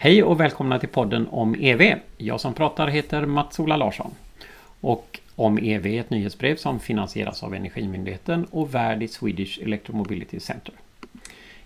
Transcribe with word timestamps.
Hej 0.00 0.22
och 0.22 0.40
välkomna 0.40 0.78
till 0.78 0.88
podden 0.88 1.28
om 1.30 1.54
EV. 1.54 1.98
Jag 2.16 2.40
som 2.40 2.54
pratar 2.54 2.86
heter 2.86 3.26
Mats-Ola 3.26 3.76
Larsson. 3.76 4.10
Och 4.80 5.20
om 5.36 5.58
EV 5.58 5.86
är 5.86 6.00
ett 6.00 6.10
nyhetsbrev 6.10 6.56
som 6.56 6.80
finansieras 6.80 7.42
av 7.42 7.54
Energimyndigheten 7.54 8.44
och 8.44 8.74
värd 8.74 9.02
i 9.02 9.08
Swedish 9.08 9.58
Electromobility 9.62 10.40
Center. 10.40 10.74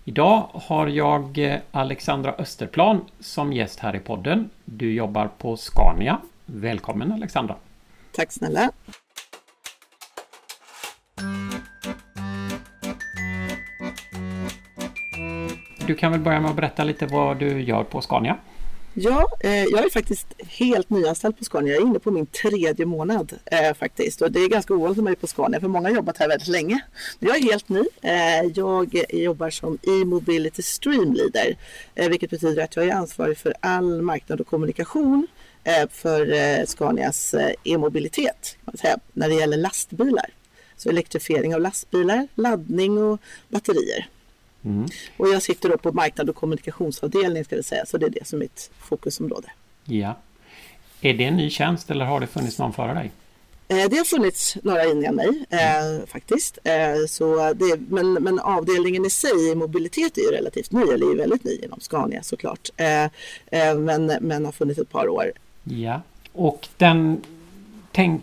Idag 0.05 0.49
har 0.53 0.87
jag 0.87 1.39
eh, 1.39 1.59
Alexandra 1.71 2.35
Österplan 2.39 3.05
som 3.21 3.53
gäst 3.53 3.81
här 3.81 3.97
i 3.97 3.99
podden. 3.99 4.51
Du 4.65 4.93
jobbar 4.93 5.31
på 5.39 5.57
Scania. 5.57 6.19
Välkommen 6.47 7.13
Alexandra! 7.13 7.57
Tack 8.13 8.33
snälla! 8.33 8.71
Du 15.93 15.97
kan 15.97 16.13
väl 16.13 16.21
börja 16.21 16.41
med 16.41 16.51
att 16.51 16.57
berätta 16.57 16.85
lite 16.85 17.07
vad 17.07 17.39
du 17.39 17.63
gör 17.63 17.85
på 17.85 18.01
Scania? 18.01 18.37
Ja, 18.95 19.29
eh, 19.41 19.65
jag 19.65 19.85
är 19.85 19.91
faktiskt 19.91 20.27
helt 20.49 20.91
nyanställd 20.91 21.39
på 21.39 21.45
Scania. 21.45 21.73
Jag 21.73 21.83
är 21.83 21.87
inne 21.87 21.99
på 21.99 22.11
min 22.11 22.27
tredje 22.27 22.87
månad 22.87 23.33
eh, 23.45 23.75
faktiskt. 23.75 24.23
Och 24.23 24.33
det 24.33 24.41
är 24.41 24.49
ganska 24.49 24.75
ovanligt 24.75 24.97
för 24.97 25.03
mig 25.03 25.17
på 25.17 25.27
Scania 25.27 25.61
för 25.61 25.69
många 25.69 25.89
har 25.89 25.95
jobbat 25.97 26.19
här 26.19 26.29
väldigt 26.29 26.49
länge. 26.49 26.81
Men 27.19 27.29
jag 27.29 27.39
är 27.39 27.43
helt 27.43 27.69
ny. 27.69 27.83
Eh, 28.03 28.51
jag 28.55 29.03
jobbar 29.11 29.51
som 29.51 29.79
e-mobility 29.83 30.63
streamleader. 30.63 31.57
Eh, 31.95 32.09
vilket 32.09 32.31
betyder 32.31 32.65
att 32.65 32.77
jag 32.77 32.85
är 32.85 32.95
ansvarig 32.95 33.39
för 33.39 33.55
all 33.61 34.03
marknad 34.03 34.41
och 34.41 34.47
kommunikation 34.47 35.27
eh, 35.65 35.89
för 35.91 36.33
eh, 36.33 36.65
Scanias 36.67 37.35
eh, 37.35 37.53
e-mobilitet 37.65 38.57
när 39.13 39.29
det 39.29 39.35
gäller 39.35 39.57
lastbilar. 39.57 40.31
Så 40.77 40.89
elektrifiering 40.89 41.55
av 41.55 41.61
lastbilar, 41.61 42.29
laddning 42.35 42.99
och 42.99 43.21
batterier. 43.49 44.09
Mm. 44.65 44.87
Och 45.17 45.29
jag 45.29 45.43
sitter 45.43 45.69
då 45.69 45.79
på 45.79 45.93
marknad 45.93 46.29
och 46.29 46.37
kommunikationsavdelning 46.37 47.45
ska 47.45 47.57
det 47.57 47.63
säga, 47.63 47.87
så 47.87 47.99
det 47.99 48.07
är 48.07 48.11
det 48.11 48.27
som 48.27 48.39
är 48.39 48.41
mitt 48.41 48.71
fokusområde. 48.79 49.49
Ja. 49.85 50.17
Är 51.01 51.15
det 51.15 51.25
en 51.25 51.37
ny 51.37 51.51
tjänst 51.51 51.91
eller 51.91 52.05
har 52.05 52.21
det 52.21 52.27
funnits 52.27 52.59
någon 52.59 52.73
före 52.73 52.95
dig? 52.95 53.11
Eh, 53.69 53.89
det 53.91 53.97
har 53.97 54.05
funnits 54.05 54.57
några 54.63 54.85
innan 54.85 55.15
mig 55.15 55.45
eh, 55.51 56.07
faktiskt. 56.07 56.59
Eh, 56.65 57.07
så 57.09 57.53
det, 57.53 57.81
men, 57.89 58.13
men 58.13 58.39
avdelningen 58.39 59.05
i 59.05 59.11
sig, 59.11 59.55
mobilitet, 59.55 60.19
är 60.19 60.23
ju 60.23 60.29
relativt 60.29 60.73
ny, 60.73 60.83
eller 60.83 61.13
är 61.13 61.17
väldigt 61.17 61.45
ny 61.45 61.57
inom 61.63 61.81
Scania 61.81 62.23
såklart. 62.23 62.71
Eh, 62.77 63.05
eh, 63.47 63.79
men, 63.79 64.07
men 64.21 64.45
har 64.45 64.53
funnits 64.53 64.81
ett 64.81 64.91
par 64.91 65.09
år. 65.09 65.33
Ja, 65.65 66.03
och 66.33 66.69
den 66.77 67.23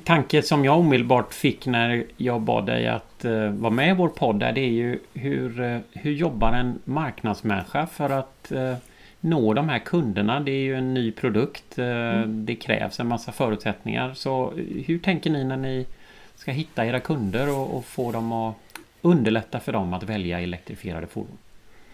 tanke 0.03 0.41
som 0.41 0.65
jag 0.65 0.79
omedelbart 0.79 1.33
fick 1.33 1.65
när 1.65 2.05
jag 2.17 2.41
bad 2.41 2.65
dig 2.65 2.87
att 2.87 3.08
uh, 3.25 3.49
vara 3.49 3.73
med 3.73 3.89
i 3.89 3.93
vår 3.93 4.09
podd 4.09 4.39
där, 4.39 4.51
det 4.51 4.61
är 4.61 4.71
ju 4.71 4.99
hur, 5.13 5.61
uh, 5.61 5.79
hur 5.91 6.11
jobbar 6.11 6.53
en 6.53 6.79
marknadsmänniska 6.85 7.87
för 7.87 8.09
att 8.09 8.51
uh, 8.51 8.75
nå 9.19 9.53
de 9.53 9.69
här 9.69 9.79
kunderna? 9.79 10.39
Det 10.39 10.51
är 10.51 10.61
ju 10.61 10.75
en 10.75 10.93
ny 10.93 11.11
produkt. 11.11 11.77
Mm. 11.77 12.45
Det 12.45 12.55
krävs 12.55 12.99
en 12.99 13.07
massa 13.07 13.31
förutsättningar. 13.31 14.13
Så 14.13 14.53
hur 14.85 14.99
tänker 14.99 15.29
ni 15.29 15.43
när 15.43 15.57
ni 15.57 15.85
ska 16.35 16.51
hitta 16.51 16.85
era 16.85 16.99
kunder 16.99 17.57
och, 17.57 17.77
och 17.77 17.85
få 17.85 18.11
dem 18.11 18.31
att 18.31 18.55
underlätta 19.01 19.59
för 19.59 19.71
dem 19.71 19.93
att 19.93 20.03
välja 20.03 20.39
elektrifierade 20.39 21.07
fordon? 21.07 21.37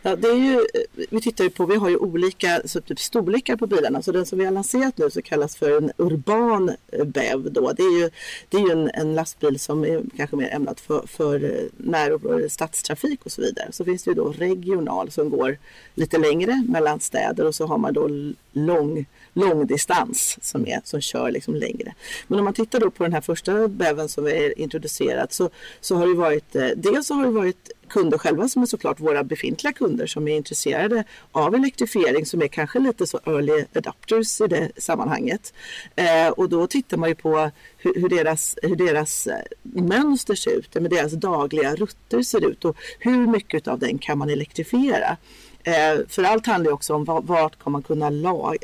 Ja, 0.07 0.15
det 0.15 0.27
är 0.27 0.35
ju, 0.35 0.53
eh, 0.53 1.05
vi 1.09 1.21
tittar 1.21 1.43
ju 1.43 1.49
på, 1.49 1.65
vi 1.65 1.75
har 1.75 1.89
ju 1.89 1.97
olika 1.97 2.61
så 2.65 2.81
typ 2.81 2.99
storlekar 2.99 3.55
på 3.55 3.67
bilarna. 3.67 4.01
Så 4.01 4.11
den 4.11 4.25
som 4.25 4.39
vi 4.39 4.45
har 4.45 4.51
lanserat 4.51 4.97
nu 4.97 5.09
så 5.09 5.21
kallas 5.21 5.55
för 5.55 5.77
en 5.77 5.91
urban 5.97 6.71
eh, 6.91 7.05
BEV. 7.05 7.51
Då. 7.51 7.71
Det 7.71 7.83
är 7.83 7.99
ju, 7.99 8.09
det 8.49 8.57
är 8.57 8.61
ju 8.61 8.71
en, 8.71 8.89
en 8.93 9.15
lastbil 9.15 9.59
som 9.59 9.85
är 9.85 10.01
kanske 10.17 10.35
mer 10.35 10.53
ämnad 10.53 10.79
för, 10.79 11.07
för 11.07 11.43
eh, 11.43 11.65
när 11.77 12.47
stadstrafik 12.47 13.25
och 13.25 13.31
så 13.31 13.41
vidare. 13.41 13.67
Så 13.71 13.85
finns 13.85 14.03
det 14.03 14.11
ju 14.11 14.15
då 14.15 14.31
regional 14.31 15.11
som 15.11 15.29
går 15.29 15.57
lite 15.95 16.17
längre 16.17 16.63
mellan 16.67 16.99
städer 16.99 17.45
och 17.45 17.55
så 17.55 17.65
har 17.65 17.77
man 17.77 17.93
då 17.93 18.09
lång, 18.51 19.05
långdistans 19.33 20.37
som, 20.41 20.67
är, 20.67 20.81
som 20.83 21.01
kör 21.01 21.31
liksom 21.31 21.55
längre. 21.55 21.93
Men 22.27 22.39
om 22.39 22.45
man 22.45 22.53
tittar 22.53 22.79
då 22.79 22.91
på 22.91 23.03
den 23.03 23.13
här 23.13 23.21
första 23.21 23.67
BEVen 23.67 24.09
som 24.09 24.23
vi 24.23 24.31
har 24.31 24.59
introducerat 24.59 25.33
så, 25.33 25.49
så 25.81 25.95
har 25.95 26.07
det 26.07 26.13
varit, 26.13 26.55
dels 26.75 27.07
så 27.07 27.13
har 27.13 27.23
det 27.23 27.31
varit 27.31 27.71
kunder 27.89 28.17
själva 28.17 28.47
som 28.47 28.61
är 28.61 28.65
såklart 28.65 28.99
våra 28.99 29.23
befintliga 29.23 29.73
kunder 29.73 30.07
som 30.07 30.27
är 30.27 30.35
intresserade 30.35 31.03
av 31.31 31.55
elektrifiering 31.55 32.25
som 32.25 32.41
är 32.41 32.47
kanske 32.47 32.79
lite 32.79 33.07
så 33.07 33.19
early 33.25 33.65
adopters 33.75 34.41
i 34.41 34.47
det 34.47 34.71
sammanhanget. 34.77 35.53
Eh, 35.95 36.29
och 36.29 36.49
då 36.49 36.67
tittar 36.67 36.97
man 36.97 37.09
ju 37.09 37.15
på 37.15 37.51
hur, 37.77 37.93
hur, 38.01 38.09
deras, 38.09 38.57
hur 38.61 38.75
deras 38.75 39.27
eh, 39.27 39.41
mönster 39.63 40.35
ser 40.35 40.51
ut, 40.51 40.73
med 40.73 40.91
deras 40.91 41.11
dagliga 41.11 41.75
rutter 41.75 42.21
ser 42.21 42.49
ut 42.51 42.65
och 42.65 42.77
hur 42.99 43.27
mycket 43.27 43.67
av 43.67 43.79
den 43.79 43.97
kan 43.97 44.17
man 44.17 44.29
elektrifiera. 44.29 45.17
Eh, 45.63 45.99
för 46.07 46.23
allt 46.23 46.47
handlar 46.47 46.69
ju 46.69 46.73
också 46.73 46.93
om 46.93 47.03
vart 47.05 47.63
kan 47.63 47.71
man 47.71 47.83
kunna 47.83 48.09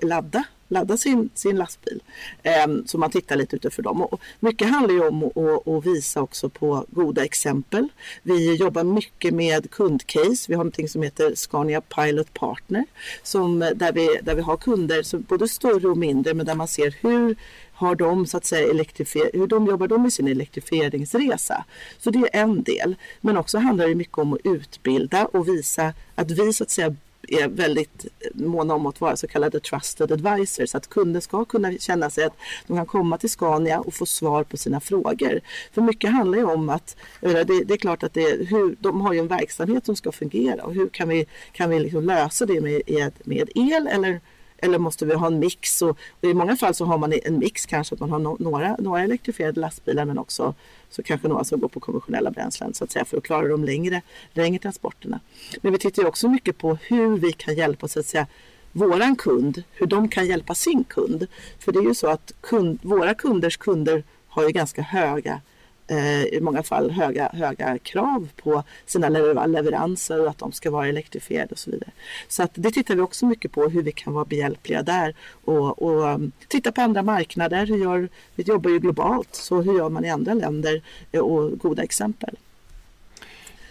ladda 0.01 0.43
ladda 0.71 0.97
sin, 0.97 1.29
sin 1.33 1.57
lastbil. 1.57 1.99
Ehm, 2.43 2.87
så 2.87 2.97
man 2.97 3.11
tittar 3.11 3.35
lite 3.35 3.55
utifrån 3.55 3.83
dem. 3.83 4.01
Och 4.01 4.21
mycket 4.39 4.69
handlar 4.69 4.93
ju 4.93 5.07
om 5.07 5.23
att, 5.23 5.67
att 5.67 5.85
visa 5.85 6.21
också 6.21 6.49
på 6.49 6.85
goda 6.89 7.23
exempel. 7.23 7.87
Vi 8.23 8.55
jobbar 8.55 8.83
mycket 8.83 9.33
med 9.33 9.71
kundcase. 9.71 10.45
Vi 10.47 10.53
har 10.53 10.63
någonting 10.63 10.89
som 10.89 11.01
heter 11.03 11.35
Scania 11.35 11.81
Pilot 11.81 12.33
Partner 12.33 12.85
som, 13.23 13.61
eh, 13.61 13.69
där, 13.69 13.91
vi, 13.91 14.19
där 14.21 14.35
vi 14.35 14.41
har 14.41 14.57
kunder, 14.57 15.03
som 15.03 15.21
både 15.21 15.47
större 15.47 15.87
och 15.87 15.97
mindre, 15.97 16.33
men 16.33 16.45
där 16.45 16.55
man 16.55 16.67
ser 16.67 16.95
hur 17.01 17.35
har 17.73 17.95
de 17.95 18.25
så 18.25 18.37
att 18.37 18.45
säga 18.45 18.69
elektrifier 18.69 19.29
hur 19.33 19.47
de 19.47 19.67
jobbar 19.67 19.87
de 19.87 20.01
med 20.01 20.13
sin 20.13 20.27
elektrifieringsresa. 20.27 21.65
Så 21.97 22.09
det 22.09 22.19
är 22.19 22.41
en 22.41 22.63
del. 22.63 22.95
Men 23.21 23.37
också 23.37 23.57
handlar 23.57 23.87
det 23.87 23.95
mycket 23.95 24.17
om 24.17 24.33
att 24.33 24.39
utbilda 24.43 25.25
och 25.25 25.47
visa 25.47 25.93
att 26.15 26.31
vi 26.31 26.53
så 26.53 26.63
att 26.63 26.69
säga 26.69 26.95
är 27.27 27.47
väldigt 27.47 28.05
måna 28.33 28.73
om 28.73 28.85
att 28.85 29.01
vara 29.01 29.15
så 29.15 29.27
kallade 29.27 29.59
trusted 29.59 30.11
advisors. 30.11 30.75
Att 30.75 30.89
kunder 30.89 31.19
ska 31.19 31.45
kunna 31.45 31.73
känna 31.77 32.09
sig 32.09 32.23
att 32.23 32.33
de 32.67 32.77
kan 32.77 32.85
komma 32.85 33.17
till 33.17 33.29
Scania 33.29 33.79
och 33.79 33.93
få 33.93 34.05
svar 34.05 34.43
på 34.43 34.57
sina 34.57 34.79
frågor. 34.79 35.41
För 35.71 35.81
mycket 35.81 36.11
handlar 36.11 36.37
ju 36.37 36.45
om 36.45 36.69
att 36.69 36.95
det, 37.19 37.43
det 37.43 37.73
är 37.73 37.77
klart 37.77 38.03
att 38.03 38.13
det, 38.13 38.47
hur, 38.49 38.75
de 38.79 39.01
har 39.01 39.13
ju 39.13 39.19
en 39.19 39.27
verksamhet 39.27 39.85
som 39.85 39.95
ska 39.95 40.11
fungera 40.11 40.63
och 40.63 40.73
hur 40.73 40.89
kan 40.89 41.09
vi, 41.09 41.25
kan 41.51 41.69
vi 41.69 41.79
liksom 41.79 42.03
lösa 42.03 42.45
det 42.45 42.61
med, 42.61 43.11
med 43.23 43.49
el 43.55 43.87
eller 43.87 44.21
eller 44.61 44.77
måste 44.77 45.05
vi 45.05 45.13
ha 45.13 45.27
en 45.27 45.39
mix? 45.39 45.81
Och, 45.81 45.89
och 45.89 46.29
I 46.29 46.33
många 46.33 46.57
fall 46.57 46.73
så 46.73 46.85
har 46.85 46.97
man 46.97 47.13
en 47.23 47.39
mix 47.39 47.65
kanske 47.65 47.95
att 47.95 47.99
man 47.99 48.11
har 48.11 48.19
no 48.19 48.37
några, 48.39 48.75
några 48.79 49.03
elektrifierade 49.03 49.59
lastbilar 49.59 50.05
men 50.05 50.17
också 50.17 50.53
så 50.89 51.03
kanske 51.03 51.27
några 51.27 51.43
som 51.43 51.59
går 51.59 51.67
på 51.67 51.79
konventionella 51.79 52.31
bränslen 52.31 52.73
så 52.73 52.83
att 52.83 52.91
säga 52.91 53.05
för 53.05 53.17
att 53.17 53.23
klara 53.23 53.47
de 53.47 53.63
längre, 53.63 54.01
längre 54.33 54.59
transporterna. 54.59 55.19
Men 55.61 55.71
vi 55.71 55.77
tittar 55.77 56.05
också 56.05 56.27
mycket 56.29 56.57
på 56.57 56.77
hur 56.81 57.17
vi 57.17 57.31
kan 57.31 57.55
hjälpa 57.55 57.87
så 57.87 57.99
att 57.99 58.05
säga 58.05 58.27
våran 58.71 59.15
kund, 59.15 59.63
hur 59.71 59.85
de 59.85 60.09
kan 60.09 60.27
hjälpa 60.27 60.55
sin 60.55 60.83
kund. 60.83 61.27
För 61.59 61.71
det 61.71 61.79
är 61.79 61.83
ju 61.83 61.95
så 61.95 62.07
att 62.07 62.33
kund, 62.41 62.79
våra 62.81 63.13
kunders 63.13 63.57
kunder 63.57 64.03
har 64.27 64.43
ju 64.43 64.49
ganska 64.49 64.81
höga 64.81 65.41
Eh, 65.91 66.23
i 66.23 66.39
många 66.41 66.63
fall 66.63 66.91
höga, 66.91 67.29
höga 67.33 67.77
krav 67.77 68.29
på 68.35 68.63
sina 68.85 69.09
leveranser 69.45 70.21
och 70.21 70.29
att 70.29 70.37
de 70.37 70.51
ska 70.51 70.71
vara 70.71 70.87
elektrifierade 70.87 71.51
och 71.51 71.59
så 71.59 71.71
vidare. 71.71 71.89
Så 72.27 72.43
att 72.43 72.51
det 72.53 72.71
tittar 72.71 72.95
vi 72.95 73.01
också 73.01 73.25
mycket 73.25 73.51
på 73.51 73.67
hur 73.67 73.83
vi 73.83 73.91
kan 73.91 74.13
vara 74.13 74.25
behjälpliga 74.25 74.83
där 74.83 75.15
och, 75.45 75.81
och 75.81 76.03
um, 76.03 76.31
titta 76.47 76.71
på 76.71 76.81
andra 76.81 77.03
marknader. 77.03 77.65
Hur 77.65 77.77
gör, 77.77 78.09
vi 78.35 78.43
jobbar 78.43 78.69
ju 78.69 78.79
globalt 78.79 79.35
så 79.35 79.61
hur 79.61 79.77
gör 79.77 79.89
man 79.89 80.05
i 80.05 80.09
andra 80.09 80.33
länder 80.33 80.81
eh, 81.11 81.21
och 81.21 81.59
goda 81.59 81.83
exempel. 81.83 82.35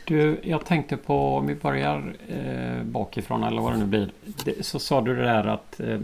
Du, 0.04 0.40
jag 0.42 0.64
tänkte 0.64 0.96
på 0.96 1.36
om 1.36 1.46
vi 1.46 1.54
börjar 1.54 2.16
eh, 2.28 2.82
bakifrån 2.82 3.44
eller 3.44 3.62
vad 3.62 3.72
det 3.72 3.78
nu 3.78 3.86
blir. 3.86 4.10
Det, 4.44 4.66
så 4.66 4.78
sa 4.78 5.00
du 5.00 5.16
det 5.16 5.22
där 5.22 5.44
att 5.44 5.80
eh, 5.80 6.00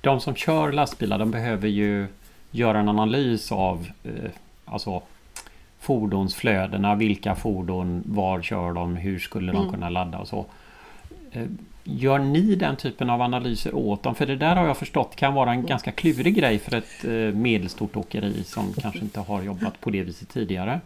de 0.00 0.20
som 0.20 0.34
kör 0.34 0.72
lastbilar 0.72 1.18
de 1.18 1.30
behöver 1.30 1.68
ju 1.68 2.06
göra 2.50 2.78
en 2.78 2.88
analys 2.88 3.52
av 3.52 3.86
eh, 4.04 4.30
alltså 4.64 5.02
fordonsflödena, 5.88 6.94
vilka 6.94 7.34
fordon, 7.34 8.02
var 8.06 8.42
kör 8.42 8.72
de, 8.72 8.96
hur 8.96 9.18
skulle 9.18 9.52
de 9.52 9.58
mm. 9.58 9.72
kunna 9.72 9.90
ladda 9.90 10.18
och 10.18 10.28
så. 10.28 10.46
Eh, 11.32 11.42
gör 11.84 12.18
ni 12.18 12.54
den 12.54 12.76
typen 12.76 13.10
av 13.10 13.22
analyser 13.22 13.74
åt 13.74 14.02
dem? 14.02 14.14
För 14.14 14.26
det 14.26 14.36
där 14.36 14.56
har 14.56 14.66
jag 14.66 14.76
förstått 14.76 15.16
kan 15.16 15.34
vara 15.34 15.50
en 15.50 15.66
ganska 15.66 15.92
klurig 15.92 16.34
grej 16.34 16.58
för 16.58 16.74
ett 16.76 17.04
eh, 17.04 17.38
medelstort 17.38 17.96
åkeri 17.96 18.44
som 18.44 18.72
kanske 18.72 19.00
inte 19.00 19.20
har 19.20 19.42
jobbat 19.42 19.80
på 19.80 19.90
det 19.90 20.02
viset 20.02 20.28
tidigare. 20.28 20.80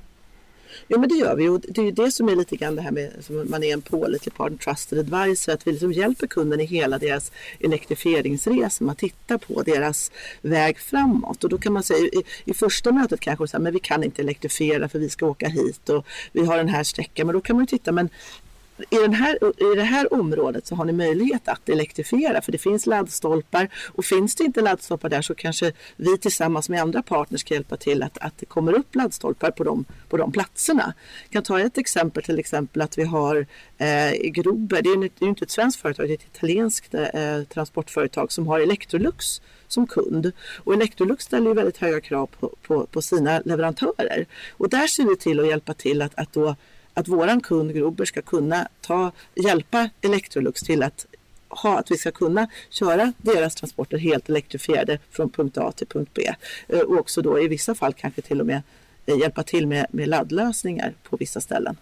Ja 0.88 0.98
men 0.98 1.08
det 1.08 1.14
gör 1.14 1.36
vi 1.36 1.48
och 1.48 1.60
det 1.60 1.80
är 1.80 1.84
ju 1.84 1.90
det 1.90 2.12
som 2.12 2.28
är 2.28 2.36
lite 2.36 2.56
grann 2.56 2.76
det 2.76 2.82
här 2.82 2.90
med 2.90 3.12
som 3.20 3.50
man 3.50 3.62
är 3.62 3.72
en 3.72 3.82
pålitlig 3.82 4.34
partner, 4.34 4.58
trusted 4.58 4.98
advisor, 4.98 5.52
att 5.52 5.66
vi 5.66 5.72
liksom 5.72 5.92
hjälper 5.92 6.26
kunden 6.26 6.60
i 6.60 6.64
hela 6.64 6.98
deras 6.98 7.32
elektrifieringsresa. 7.60 8.84
Man 8.84 8.96
tittar 8.96 9.38
på 9.38 9.62
deras 9.62 10.12
väg 10.42 10.78
framåt 10.78 11.44
och 11.44 11.50
då 11.50 11.58
kan 11.58 11.72
man 11.72 11.82
säga 11.82 11.98
i, 11.98 12.22
i 12.44 12.54
första 12.54 12.92
mötet 12.92 13.20
kanske 13.20 13.48
så 13.48 13.56
här, 13.56 13.62
men 13.62 13.72
vi 13.72 13.80
kan 13.80 14.04
inte 14.04 14.22
elektrifiera 14.22 14.88
för 14.88 14.98
vi 14.98 15.10
ska 15.10 15.26
åka 15.26 15.48
hit 15.48 15.88
och 15.88 16.06
vi 16.32 16.44
har 16.44 16.56
den 16.56 16.68
här 16.68 16.84
sträckan. 16.84 17.26
Men 17.26 17.34
då 17.34 17.40
kan 17.40 17.56
man 17.56 17.62
ju 17.62 17.66
titta, 17.66 17.92
men 17.92 18.08
i, 18.90 18.96
den 18.96 19.14
här, 19.14 19.38
I 19.72 19.76
det 19.76 19.82
här 19.82 20.14
området 20.14 20.66
så 20.66 20.74
har 20.74 20.84
ni 20.84 20.92
möjlighet 20.92 21.48
att 21.48 21.68
elektrifiera 21.68 22.42
för 22.42 22.52
det 22.52 22.58
finns 22.58 22.86
laddstolpar 22.86 23.68
och 23.94 24.04
finns 24.04 24.34
det 24.34 24.44
inte 24.44 24.60
laddstolpar 24.60 25.08
där 25.08 25.22
så 25.22 25.34
kanske 25.34 25.72
vi 25.96 26.18
tillsammans 26.18 26.68
med 26.68 26.82
andra 26.82 27.02
partners 27.02 27.44
kan 27.44 27.54
hjälpa 27.54 27.76
till 27.76 28.02
att, 28.02 28.18
att 28.18 28.38
det 28.38 28.46
kommer 28.46 28.72
upp 28.72 28.94
laddstolpar 28.94 29.50
på 29.50 29.64
de, 29.64 29.84
på 30.08 30.16
de 30.16 30.32
platserna. 30.32 30.94
Jag 31.22 31.32
kan 31.32 31.42
ta 31.42 31.60
ett 31.60 31.78
exempel 31.78 32.22
till 32.22 32.38
exempel 32.38 32.82
att 32.82 32.98
vi 32.98 33.04
har 33.04 33.46
eh, 33.78 34.12
Grober, 34.22 34.82
det 34.82 34.90
är, 34.90 35.10
det 35.18 35.24
är 35.24 35.28
inte 35.28 35.44
ett 35.44 35.50
svenskt 35.50 35.80
företag, 35.80 36.06
det 36.06 36.12
är 36.12 36.14
ett 36.14 36.36
italienskt 36.36 36.94
eh, 36.94 37.42
transportföretag 37.48 38.32
som 38.32 38.46
har 38.46 38.60
Electrolux 38.60 39.40
som 39.68 39.86
kund. 39.86 40.32
Och 40.56 40.74
Electrolux 40.74 41.24
ställer 41.24 41.48
ju 41.48 41.54
väldigt 41.54 41.76
höga 41.76 42.00
krav 42.00 42.26
på, 42.40 42.54
på, 42.62 42.86
på 42.86 43.02
sina 43.02 43.42
leverantörer. 43.44 44.26
Och 44.50 44.68
där 44.68 44.86
ser 44.86 45.04
vi 45.04 45.16
till 45.16 45.40
att 45.40 45.46
hjälpa 45.46 45.74
till 45.74 46.02
att, 46.02 46.12
att 46.14 46.32
då 46.32 46.56
att 46.94 47.08
våran 47.08 47.40
kund 47.40 47.74
Grober 47.74 48.04
ska 48.04 48.22
kunna 48.22 48.68
ta, 48.80 49.12
hjälpa 49.34 49.90
Electrolux 50.00 50.60
till 50.60 50.82
att 50.82 51.06
ha, 51.48 51.78
att 51.78 51.90
vi 51.90 51.96
ska 51.96 52.10
kunna 52.10 52.48
köra 52.70 53.12
deras 53.18 53.54
transporter 53.54 53.98
helt 53.98 54.28
elektrifierade 54.28 54.98
från 55.10 55.30
punkt 55.30 55.58
A 55.58 55.72
till 55.72 55.86
punkt 55.86 56.10
B. 56.14 56.34
Eh, 56.68 56.80
och 56.80 56.98
också 56.98 57.22
då 57.22 57.40
i 57.40 57.48
vissa 57.48 57.74
fall 57.74 57.92
kanske 57.92 58.22
till 58.22 58.40
och 58.40 58.46
med 58.46 58.62
eh, 59.06 59.18
hjälpa 59.18 59.42
till 59.42 59.66
med, 59.66 59.86
med 59.90 60.08
laddlösningar 60.08 60.94
på 61.02 61.16
vissa 61.16 61.40
ställen. 61.40 61.76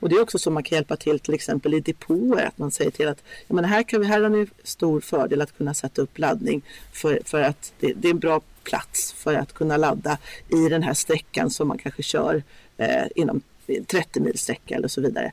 Och 0.00 0.08
det 0.08 0.14
är 0.14 0.22
också 0.22 0.38
så 0.38 0.50
man 0.50 0.62
kan 0.62 0.76
hjälpa 0.76 0.96
till 0.96 1.20
till 1.20 1.34
exempel 1.34 1.74
i 1.74 1.80
depåer, 1.80 2.44
att 2.44 2.58
man 2.58 2.70
säger 2.70 2.90
till 2.90 3.08
att 3.08 3.22
ja, 3.46 3.54
men 3.54 3.64
här, 3.64 3.82
kan 3.82 4.00
vi, 4.00 4.06
här 4.06 4.22
har 4.22 4.28
ni 4.28 4.46
stor 4.62 5.00
fördel 5.00 5.40
att 5.40 5.56
kunna 5.56 5.74
sätta 5.74 6.02
upp 6.02 6.18
laddning 6.18 6.62
för, 6.92 7.20
för 7.24 7.40
att 7.40 7.72
det, 7.80 7.92
det 7.92 8.08
är 8.08 8.12
en 8.12 8.18
bra 8.18 8.40
plats 8.62 9.12
för 9.12 9.34
att 9.34 9.52
kunna 9.52 9.76
ladda 9.76 10.18
i 10.48 10.68
den 10.68 10.82
här 10.82 10.94
sträckan 10.94 11.50
som 11.50 11.68
man 11.68 11.78
kanske 11.78 12.02
kör 12.02 12.42
eh, 12.76 13.06
inom 13.14 13.42
30 13.86 14.20
mil 14.20 14.38
sträcka 14.38 14.74
eller 14.74 14.88
så 14.88 15.00
vidare. 15.00 15.32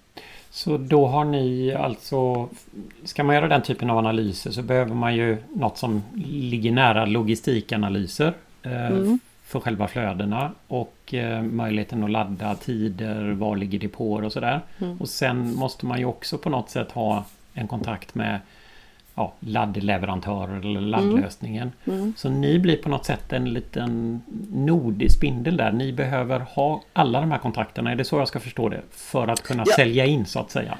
Så 0.49 0.77
då 0.77 1.07
har 1.07 1.25
ni 1.25 1.73
alltså, 1.73 2.49
ska 3.03 3.23
man 3.23 3.35
göra 3.35 3.47
den 3.47 3.61
typen 3.61 3.89
av 3.89 3.97
analyser 3.97 4.51
så 4.51 4.61
behöver 4.61 4.93
man 4.93 5.15
ju 5.15 5.37
något 5.53 5.77
som 5.77 6.03
ligger 6.25 6.71
nära 6.71 7.05
logistikanalyser 7.05 8.33
eh, 8.63 8.87
mm. 8.87 9.19
för 9.43 9.59
själva 9.59 9.87
flödena 9.87 10.51
och 10.67 11.13
eh, 11.13 11.41
möjligheten 11.41 12.03
att 12.03 12.11
ladda 12.11 12.55
tider, 12.55 13.31
var 13.31 13.55
ligger 13.55 13.79
depåer 13.79 14.23
och 14.23 14.33
sådär. 14.33 14.61
Mm. 14.81 14.97
Och 14.97 15.09
sen 15.09 15.55
måste 15.55 15.85
man 15.85 15.99
ju 15.99 16.05
också 16.05 16.37
på 16.37 16.49
något 16.49 16.69
sätt 16.69 16.91
ha 16.91 17.25
en 17.53 17.67
kontakt 17.67 18.15
med 18.15 18.39
ja, 19.15 19.33
laddleverantörer 19.39 20.59
eller 20.59 20.79
mm. 20.79 20.89
laddlösningen. 20.89 21.71
Mm. 21.85 21.99
Mm. 21.99 22.13
Så 22.17 22.29
ni 22.29 22.59
blir 22.59 22.77
på 22.77 22.89
något 22.89 23.05
sätt 23.05 23.33
en 23.33 23.53
liten 23.53 24.21
nordig 24.51 25.11
spindel 25.11 25.57
där. 25.57 25.71
Ni 25.71 25.93
behöver 25.93 26.39
ha 26.39 26.83
alla 26.93 27.19
de 27.19 27.31
här 27.31 27.39
kontakterna. 27.39 27.91
Är 27.91 27.95
det 27.95 28.05
så 28.05 28.19
jag 28.19 28.27
ska 28.27 28.39
förstå 28.39 28.69
det? 28.69 28.81
För 28.91 29.27
att 29.27 29.43
kunna 29.43 29.63
ja. 29.67 29.75
sälja 29.75 30.05
in 30.05 30.25
så 30.25 30.39
att 30.39 30.51
säga. 30.51 30.77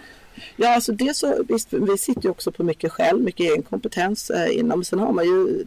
Ja, 0.56 0.76
alltså 0.76 0.92
det 0.92 1.16
så, 1.16 1.44
visst, 1.50 1.74
vi 1.74 1.98
sitter 1.98 2.24
ju 2.24 2.30
också 2.30 2.52
på 2.52 2.64
mycket 2.64 2.92
själv, 2.92 3.22
mycket 3.22 3.40
egen 3.40 3.64
kompetens 3.64 4.30
eh, 4.30 4.58
inom. 4.58 4.84
Sen 4.84 5.00
har 5.00 5.14
man 5.14 5.26
ju 5.26 5.66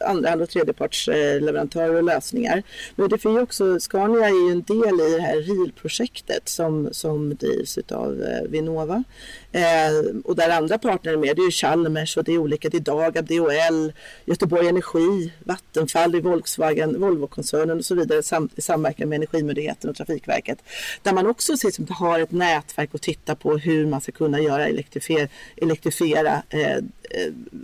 andra 0.00 0.34
och 0.34 0.48
tredjepartsleverantörer 0.48 1.94
och 1.94 2.04
lösningar. 2.04 2.62
Men 2.96 3.08
det 3.08 3.18
finns 3.18 3.36
ju 3.36 3.42
också, 3.42 3.80
Scania 3.80 4.26
är 4.26 4.46
ju 4.46 4.52
en 4.52 4.62
del 4.62 5.00
i 5.00 5.16
det 5.16 5.22
här 5.22 5.36
RIL-projektet 5.36 6.48
som, 6.48 6.88
som 6.92 7.36
drivs 7.36 7.78
av 7.92 8.22
eh, 8.22 8.50
Vinnova. 8.50 9.04
Eh, 9.52 10.20
och 10.24 10.36
där 10.36 10.50
andra 10.50 10.78
partner 10.78 11.12
är 11.12 11.16
med, 11.16 11.36
det 11.36 11.42
är 11.42 11.44
ju 11.44 11.50
Chalmers 11.50 12.16
och 12.16 12.24
det 12.24 12.32
är 12.32 12.38
olika, 12.38 12.68
det 12.68 12.76
är 12.76 12.80
Dagab, 12.80 13.26
DHL, 13.26 13.92
Göteborg 14.24 14.68
Energi, 14.68 15.32
Vattenfall, 15.44 16.14
i 16.14 16.20
Volkswagen, 16.20 17.00
Volvo-koncernen 17.00 17.78
och 17.78 17.84
så 17.84 17.94
vidare 17.94 18.22
sam, 18.22 18.48
i 18.56 18.60
samverkan 18.60 19.08
med 19.08 19.16
Energimyndigheten 19.16 19.90
och 19.90 19.96
Trafikverket. 19.96 20.58
Där 21.02 21.12
man 21.12 21.26
också 21.26 21.56
ser 21.56 21.70
som 21.70 21.86
har 21.88 22.20
ett 22.20 22.30
nätverk 22.30 22.94
och 22.94 23.00
tittar 23.00 23.34
på 23.34 23.58
hur 23.58 23.86
man 23.86 24.00
ska 24.00 24.12
kunna 24.12 24.40
göra 24.40 24.66
elektrifier, 24.66 25.28
elektrifiera 25.56 26.42
eh, 26.48 26.76
eh 26.76 26.82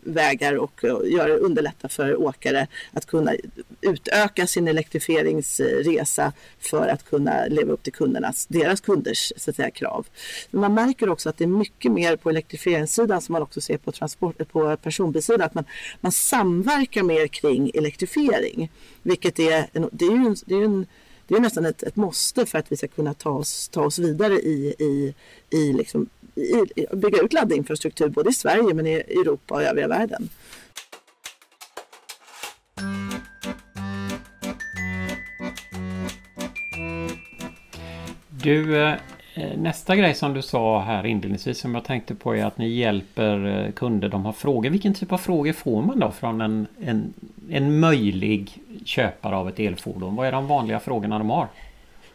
vägar 0.05 0.55
och, 0.55 0.85
och 0.85 1.09
göra, 1.09 1.33
underlätta 1.37 1.89
för 1.89 2.17
åkare 2.17 2.67
att 2.93 3.07
kunna 3.07 3.35
utöka 3.81 4.47
sin 4.47 4.69
elektrifieringsresa 4.69 6.33
för 6.59 6.89
att 6.89 7.05
kunna 7.05 7.47
leva 7.47 7.73
upp 7.73 7.83
till 7.83 7.93
kundernas, 7.93 8.47
deras 8.47 8.81
kunders 8.81 9.33
så 9.37 9.51
att 9.51 9.57
säga, 9.57 9.71
krav. 9.71 10.07
Men 10.51 10.61
man 10.61 10.75
märker 10.75 11.09
också 11.09 11.29
att 11.29 11.39
det 11.39 11.45
är 11.45 11.49
mycket 11.49 11.74
mycket 11.75 11.93
mer 11.93 12.17
på 12.17 12.31
elektrifieringssidan 12.31 13.21
som 13.21 13.33
man 13.33 13.43
också 13.43 13.61
ser 13.61 13.79
på, 13.79 13.93
transport, 13.93 14.53
på 14.53 14.77
personbilsidan, 14.77 15.43
att 15.43 15.55
man, 15.55 15.65
man 16.01 16.13
samverkar 16.13 17.03
mer 17.03 17.27
kring 17.27 17.71
elektrifiering. 17.75 18.71
Vilket 19.03 19.39
är, 19.39 19.67
det 19.93 20.05
är 20.05 20.11
ju 20.11 20.27
en, 20.27 20.37
det 20.47 20.55
är 20.55 20.65
en 20.65 20.87
det 21.29 21.35
är 21.35 21.41
nästan 21.41 21.65
ett, 21.65 21.83
ett 21.83 21.97
måste 21.97 22.47
för 22.47 22.59
att 22.59 22.73
vi 22.73 22.77
ska 22.77 22.89
kunna 22.89 23.15
ta 23.15 23.31
oss, 23.31 23.69
ta 23.69 23.85
oss 23.85 23.99
vidare 23.99 24.35
i, 24.35 24.75
i, 24.79 25.15
i, 25.51 25.73
liksom, 25.73 26.09
i 26.35 26.87
bygga 26.97 27.23
ut 27.23 27.33
laddinfrastruktur 27.33 28.09
både 28.09 28.31
i 28.31 28.33
Sverige 28.33 28.75
men 28.75 28.87
i 28.87 28.93
Europa 28.93 29.55
och 29.55 29.63
övriga 29.63 29.89
världen. 29.89 30.29
Du, 38.29 38.83
eh, 38.83 38.97
Eh, 39.37 39.59
nästa 39.59 39.97
grej 39.97 40.15
som 40.15 40.35
du 40.35 40.43
sa 40.43 40.81
här 40.81 41.07
inledningsvis 41.07 41.59
som 41.59 41.75
jag 41.75 41.85
tänkte 41.85 42.15
på 42.15 42.37
är 42.37 42.45
att 42.45 42.59
ni 42.59 42.69
hjälper 42.69 43.47
eh, 43.47 43.73
kunder. 43.73 44.09
De 44.09 44.25
har 44.25 44.33
frågor. 44.33 44.71
Vilken 44.71 44.95
typ 44.95 45.13
av 45.13 45.19
frågor 45.19 45.53
får 45.53 45.83
man 45.83 46.01
då 46.01 46.11
från 46.11 46.41
en, 46.41 46.67
en, 46.85 47.15
en 47.51 47.81
möjlig 47.81 48.59
köpare 48.85 49.37
av 49.37 49.49
ett 49.49 49.61
elfordon? 49.61 50.17
Vad 50.17 50.27
är 50.27 50.33
de 50.33 50.47
vanliga 50.47 50.81
frågorna 50.81 51.19
de 51.19 51.31
har? 51.31 51.49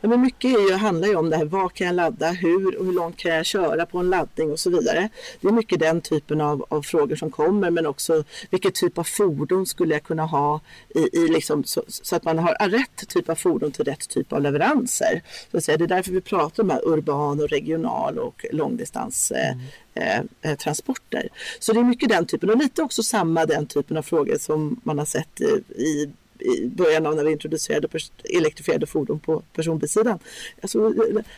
Ja, 0.01 0.09
men 0.09 0.21
mycket 0.21 0.55
är 0.55 0.69
ju, 0.69 0.73
handlar 0.73 1.07
ju 1.07 1.15
om 1.15 1.29
det 1.29 1.37
här, 1.37 1.45
vad 1.45 1.73
kan 1.73 1.87
jag 1.87 1.95
ladda, 1.95 2.31
hur 2.31 2.77
och 2.77 2.85
hur 2.85 2.93
långt 2.93 3.17
kan 3.17 3.31
jag 3.31 3.45
köra 3.45 3.85
på 3.85 3.97
en 3.97 4.09
laddning 4.09 4.51
och 4.51 4.59
så 4.59 4.69
vidare. 4.69 5.09
Det 5.41 5.47
är 5.47 5.51
mycket 5.51 5.79
den 5.79 6.01
typen 6.01 6.41
av, 6.41 6.65
av 6.69 6.81
frågor 6.81 7.15
som 7.15 7.31
kommer 7.31 7.69
men 7.69 7.85
också 7.85 8.23
vilken 8.49 8.71
typ 8.71 8.97
av 8.97 9.03
fordon 9.03 9.65
skulle 9.65 9.93
jag 9.93 10.03
kunna 10.03 10.25
ha 10.25 10.61
i, 10.95 11.17
i 11.17 11.27
liksom, 11.27 11.63
så, 11.63 11.83
så, 11.87 12.15
att 12.15 12.23
man 12.23 12.39
har 12.39 12.69
rätt 12.69 13.07
typ 13.07 13.29
av 13.29 13.35
fordon 13.35 13.71
till 13.71 13.85
rätt 13.85 14.09
typ 14.09 14.33
av 14.33 14.41
leveranser. 14.41 15.21
Så 15.51 15.57
att 15.57 15.63
säga, 15.63 15.77
det 15.77 15.83
är 15.83 15.87
därför 15.87 16.11
vi 16.11 16.21
pratar 16.21 16.63
om 16.63 16.79
urban 16.83 17.39
och 17.39 17.49
regional 17.49 18.17
och 18.17 18.45
långdistans 18.51 19.31
mm. 19.35 19.59
Eh, 19.93 20.21
eh, 20.41 20.57
transporter. 20.57 21.29
Så 21.59 21.73
det 21.73 21.79
är 21.79 21.83
mycket 21.83 22.09
den 22.09 22.25
typen 22.25 22.49
och 22.49 22.57
lite 22.57 22.81
också 22.81 23.03
samma 23.03 23.45
den 23.45 23.65
typen 23.65 23.97
av 23.97 24.01
frågor 24.01 24.37
som 24.37 24.81
man 24.83 24.97
har 24.97 25.05
sett 25.05 25.41
i 25.41 25.81
i 25.81 26.09
början 26.65 27.05
av 27.05 27.15
när 27.15 27.23
vi 27.23 27.31
introducerade 27.31 27.87
elektrifierade 28.23 28.85
fordon 28.85 29.19
på 29.19 29.43
personbilssidan. 29.53 30.19
Alltså, 30.61 30.93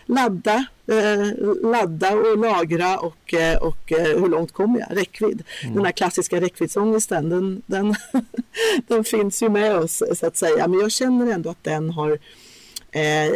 ladda, 0.05 0.65
eh, 0.87 1.27
ladda 1.71 2.13
och 2.13 2.37
lagra 2.37 2.99
och, 2.99 3.33
eh, 3.33 3.57
och 3.57 3.91
eh, 3.91 4.19
hur 4.21 4.27
långt 4.27 4.51
kommer 4.51 4.79
jag? 4.79 4.97
Räckvidd. 4.97 5.43
Mm. 5.63 5.75
Den 5.75 5.85
här 5.85 5.91
klassiska 5.91 6.41
räckviddsångesten 6.41 7.29
den, 7.29 7.61
den, 7.65 7.95
den 8.87 9.03
finns 9.03 9.43
ju 9.43 9.49
med 9.49 9.75
oss 9.75 10.03
så 10.13 10.25
att 10.25 10.37
säga 10.37 10.67
men 10.67 10.79
jag 10.79 10.91
känner 10.91 11.33
ändå 11.33 11.49
att 11.49 11.63
den 11.63 11.89
har 11.89 12.19
Eh, 12.91 13.27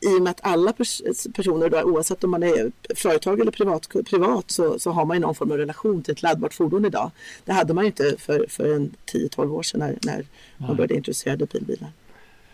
I 0.00 0.18
och 0.18 0.22
med 0.22 0.30
att 0.30 0.40
alla 0.42 0.72
pers 0.72 1.02
personer, 1.34 1.68
då, 1.68 1.82
oavsett 1.82 2.24
om 2.24 2.30
man 2.30 2.42
är 2.42 2.72
företag 2.94 3.40
eller 3.40 3.52
privat, 3.52 3.88
privat 4.10 4.50
så, 4.50 4.78
så 4.78 4.90
har 4.90 5.04
man 5.04 5.20
någon 5.20 5.34
form 5.34 5.50
av 5.50 5.58
relation 5.58 6.02
till 6.02 6.12
ett 6.12 6.22
laddbart 6.22 6.54
fordon 6.54 6.84
idag. 6.84 7.10
Det 7.44 7.52
hade 7.52 7.74
man 7.74 7.84
ju 7.84 7.86
inte 7.86 8.14
för, 8.18 8.46
för 8.48 8.74
en 8.74 8.94
10-12 9.12 9.50
år 9.50 9.62
sedan 9.62 9.80
när, 9.80 9.96
när 10.02 10.26
man 10.56 10.76
började 10.76 10.94
introducera 10.94 11.36
bilbilar, 11.36 11.90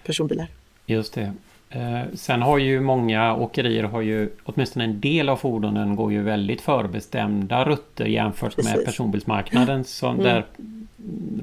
personbilar. 0.05 0.47
Just 0.87 1.15
det. 1.15 1.33
Eh, 1.71 2.03
sen 2.15 2.43
har 2.43 2.59
ju 2.59 2.81
många 2.81 3.37
åkerier 3.37 3.85
har 3.85 4.01
ju 4.01 4.31
åtminstone 4.45 4.85
en 4.85 5.01
del 5.01 5.29
av 5.29 5.37
fordonen 5.37 5.97
går 5.97 6.13
ju 6.13 6.23
väldigt 6.23 6.61
förbestämda 6.61 7.65
rutter 7.65 8.05
jämfört 8.05 8.57
Precis. 8.57 8.77
med 8.77 8.85
personbilsmarknaden 8.85 9.85
som 9.85 10.15
mm. 10.15 10.25
där 10.25 10.47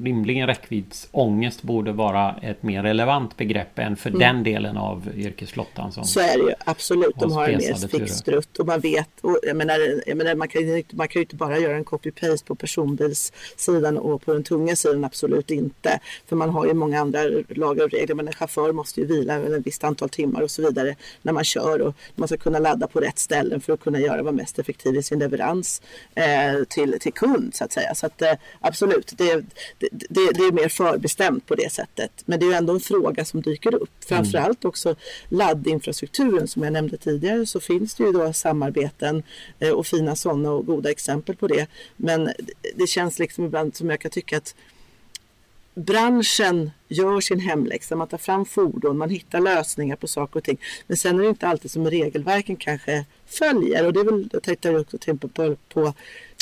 rimligen 0.00 0.46
räckviddsångest 0.46 1.62
borde 1.62 1.92
vara 1.92 2.36
ett 2.42 2.62
mer 2.62 2.82
relevant 2.82 3.36
begrepp 3.36 3.78
än 3.78 3.96
för 3.96 4.10
mm. 4.10 4.20
den 4.20 4.42
delen 4.42 4.76
av 4.76 5.08
yrkesflottan. 5.16 5.92
Som 5.92 6.04
så 6.04 6.20
är 6.20 6.38
det 6.38 6.44
ju 6.44 6.54
absolut. 6.64 7.14
De 7.20 7.32
har 7.32 7.48
en 7.48 7.58
mer 7.58 7.88
fixed 7.88 8.34
rutt 8.34 8.58
och 8.58 8.66
man 8.66 8.80
vet. 8.80 9.08
Och 9.20 9.38
jag 9.42 9.56
menar, 9.56 10.02
jag 10.06 10.16
menar, 10.16 10.34
man, 10.34 10.48
kan, 10.48 10.62
man 10.92 11.08
kan 11.08 11.20
ju 11.20 11.24
inte 11.24 11.36
bara 11.36 11.58
göra 11.58 11.76
en 11.76 11.84
copy-paste 11.84 12.46
på 12.46 12.54
personbilssidan 12.54 13.98
och 13.98 14.22
på 14.22 14.32
den 14.32 14.42
tunga 14.42 14.76
sidan 14.76 15.04
absolut 15.04 15.50
inte. 15.50 16.00
För 16.26 16.36
man 16.36 16.50
har 16.50 16.66
ju 16.66 16.74
många 16.74 17.00
andra 17.00 17.20
lagar 17.48 17.84
och 17.84 17.90
regler. 17.90 18.14
Men 18.14 18.26
en 18.26 18.34
chaufför 18.34 18.72
måste 18.72 19.00
ju 19.00 19.06
vila 19.06 19.36
ett 19.36 19.66
visst 19.66 19.84
antal 19.84 20.08
timmar 20.08 20.40
och 20.40 20.50
så 20.50 20.62
vidare 20.62 20.96
när 21.22 21.32
man 21.32 21.44
kör 21.44 21.82
och 21.82 21.94
man 22.14 22.28
ska 22.28 22.36
kunna 22.36 22.58
ladda 22.58 22.86
på 22.86 23.00
rätt 23.00 23.18
ställen 23.18 23.60
för 23.60 23.72
att 23.72 23.80
kunna 23.80 24.00
göra 24.00 24.22
vara 24.22 24.32
mest 24.32 24.58
effektiv 24.58 24.96
i 24.96 25.02
sin 25.02 25.18
leverans 25.18 25.82
eh, 26.14 26.64
till, 26.68 26.96
till 27.00 27.12
kund 27.12 27.54
så 27.54 27.64
att 27.64 27.72
säga. 27.72 27.94
Så 27.94 28.06
att, 28.06 28.22
eh, 28.22 28.32
absolut, 28.60 29.12
det, 29.18 29.45
det, 29.78 29.88
det, 30.10 30.40
är 30.40 30.52
mer 30.52 30.68
förbestämt 30.68 31.46
på 31.46 31.54
det 31.54 31.72
sättet. 31.72 32.10
Men 32.24 32.40
det 32.40 32.46
är 32.46 32.52
ändå 32.52 32.72
en 32.72 32.80
fråga 32.80 33.24
som 33.24 33.42
dyker 33.42 33.74
upp. 33.74 33.90
Framförallt 34.08 34.64
också 34.64 34.96
laddinfrastrukturen 35.28 36.48
som 36.48 36.62
jag 36.62 36.72
nämnde 36.72 36.96
tidigare 36.96 37.46
så 37.46 37.60
finns 37.60 37.94
det 37.94 38.04
ju 38.04 38.12
då 38.12 38.32
samarbeten 38.32 39.22
eh, 39.58 39.70
och 39.70 39.86
fina 39.86 40.16
sådana 40.16 40.50
och 40.50 40.66
goda 40.66 40.90
exempel 40.90 41.36
på 41.36 41.46
det. 41.46 41.66
Men 41.96 42.30
det 42.76 42.86
känns 42.86 43.18
liksom 43.18 43.44
ibland 43.44 43.76
som 43.76 43.90
jag 43.90 44.00
kan 44.00 44.10
tycka 44.10 44.36
att 44.36 44.54
branschen 45.76 46.70
gör 46.88 47.20
sin 47.20 47.40
hemläxa, 47.40 47.96
man 47.96 48.08
tar 48.08 48.18
fram 48.18 48.44
fordon, 48.44 48.98
man 48.98 49.10
hittar 49.10 49.40
lösningar 49.40 49.96
på 49.96 50.06
saker 50.06 50.36
och 50.36 50.44
ting. 50.44 50.58
Men 50.86 50.96
sen 50.96 51.18
är 51.18 51.22
det 51.22 51.28
inte 51.28 51.48
alltid 51.48 51.70
som 51.70 51.90
regelverken 51.90 52.56
kanske 52.56 53.04
följer 53.26 53.86
och 53.86 53.92
det 53.92 54.00
är 54.00 54.04
väl, 54.04 54.28
jag 54.32 54.42
tänkte 54.42 54.78
också 54.78 54.98
på, 54.98 55.28
på, 55.28 55.56
på 55.68 55.94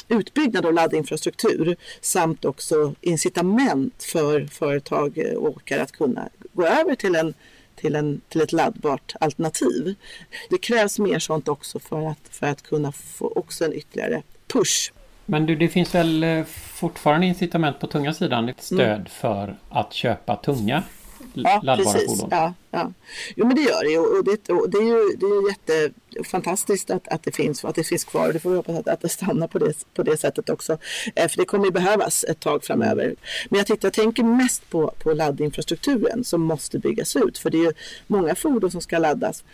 utbyggnad 0.08 0.66
av 0.66 0.72
laddinfrastruktur 0.74 1.76
samt 2.00 2.44
också 2.44 2.94
incitament 3.00 4.02
för 4.02 4.46
företag 4.46 5.18
och 5.36 5.48
åkare 5.48 5.82
att 5.82 5.92
kunna 5.92 6.28
gå 6.52 6.66
över 6.66 6.94
till, 6.94 7.14
en, 7.14 7.34
till, 7.76 7.94
en, 7.94 8.20
till 8.28 8.40
ett 8.40 8.52
laddbart 8.52 9.14
alternativ. 9.20 9.94
Det 10.50 10.58
krävs 10.58 10.98
mer 10.98 11.18
sånt 11.18 11.48
också 11.48 11.78
för 11.78 12.08
att, 12.10 12.28
för 12.30 12.46
att 12.46 12.62
kunna 12.62 12.92
få 12.92 13.32
också 13.36 13.64
en 13.64 13.72
ytterligare 13.72 14.22
push. 14.52 14.92
Men 15.26 15.46
du, 15.46 15.56
det 15.56 15.68
finns 15.68 15.94
väl 15.94 16.24
eh, 16.24 16.44
fortfarande 16.74 17.26
incitament 17.26 17.80
på 17.80 17.86
tunga 17.86 18.14
sidan, 18.14 18.48
ett 18.48 18.62
stöd 18.62 18.90
mm. 18.90 19.06
för 19.06 19.56
att 19.68 19.92
köpa 19.92 20.36
tunga 20.36 20.82
ja, 21.34 21.60
laddbara 21.62 21.92
precis. 21.92 22.06
fordon? 22.06 22.28
Ja, 22.30 22.54
ja. 22.70 22.92
Jo 23.36 23.46
men 23.46 23.56
det 23.56 23.62
gör 23.62 23.84
det 23.84 23.98
och 23.98 24.24
det, 24.24 24.52
och 24.52 24.70
det 24.70 24.78
är 24.78 24.82
ju 24.82 25.16
det 25.16 25.26
är 25.26 25.48
jättefantastiskt 25.48 26.90
att, 26.90 27.08
att 27.08 27.22
det 27.22 27.32
finns 27.32 27.64
att 27.64 27.74
det 27.74 27.84
finns 27.84 28.04
kvar. 28.04 28.32
Det 28.32 28.38
får 28.40 28.50
vi 28.50 28.56
hoppas 28.56 28.78
att, 28.78 28.88
att 28.88 29.00
det 29.00 29.08
stannar 29.08 29.48
på 29.48 29.58
det, 29.58 29.72
på 29.94 30.02
det 30.02 30.16
sättet 30.16 30.50
också. 30.50 30.78
Eh, 31.14 31.28
för 31.28 31.36
det 31.36 31.44
kommer 31.44 31.64
ju 31.64 31.70
behövas 31.70 32.24
ett 32.24 32.40
tag 32.40 32.64
framöver. 32.64 33.14
Men 33.48 33.58
jag, 33.58 33.66
tyckte, 33.66 33.86
jag 33.86 33.94
tänker 33.94 34.22
mest 34.22 34.70
på, 34.70 34.92
på 35.02 35.12
laddinfrastrukturen 35.12 36.24
som 36.24 36.40
måste 36.40 36.78
byggas 36.78 37.16
ut. 37.16 37.38
För 37.38 37.50
det 37.50 37.58
är 37.58 37.62
ju 37.62 37.72
många 38.06 38.34
fordon 38.34 38.70
som 38.70 38.80
ska 38.80 38.98
laddas 38.98 39.44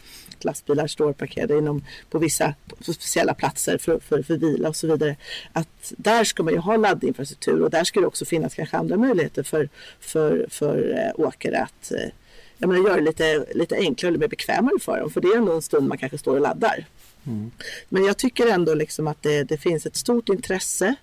lastbilar 0.44 0.86
står 0.86 1.12
parkerade 1.12 1.58
inom, 1.58 1.84
på 2.10 2.18
vissa 2.18 2.54
på 2.86 2.92
speciella 2.92 3.34
platser 3.34 3.78
för, 3.78 3.98
för, 3.98 4.22
för 4.22 4.36
vila 4.36 4.68
och 4.68 4.76
så 4.76 4.86
vidare. 4.86 5.16
Att 5.52 5.92
där 5.96 6.24
ska 6.24 6.42
man 6.42 6.52
ju 6.52 6.58
ha 6.58 6.76
laddinfrastruktur 6.76 7.62
och 7.62 7.70
där 7.70 7.84
ska 7.84 8.00
det 8.00 8.06
också 8.06 8.24
finnas 8.24 8.54
kanske 8.54 8.76
andra 8.76 8.96
möjligheter 8.96 9.42
för, 9.42 9.68
för, 10.00 10.46
för 10.50 10.98
äh, 10.98 11.24
åkare 11.24 11.58
att 11.58 11.92
äh, 11.92 12.10
jag 12.58 12.68
menar, 12.68 12.88
göra 12.88 12.96
det 12.96 13.02
lite, 13.02 13.44
lite 13.54 13.76
enklare 13.76 14.14
och 14.14 14.20
mer 14.20 14.28
bekvämare 14.28 14.78
för 14.80 15.00
dem. 15.00 15.10
För 15.10 15.20
det 15.20 15.28
är 15.28 15.36
ändå 15.36 15.52
en 15.52 15.62
stund 15.62 15.88
man 15.88 15.98
kanske 15.98 16.18
står 16.18 16.34
och 16.34 16.40
laddar. 16.40 16.86
Mm. 17.26 17.50
Men 17.88 18.04
jag 18.04 18.16
tycker 18.16 18.46
ändå 18.46 18.74
liksom 18.74 19.06
att 19.06 19.22
det, 19.22 19.44
det, 19.44 19.56
finns 19.56 19.86
ett 19.86 19.96
stort 19.96 20.28
intresse 20.28 20.94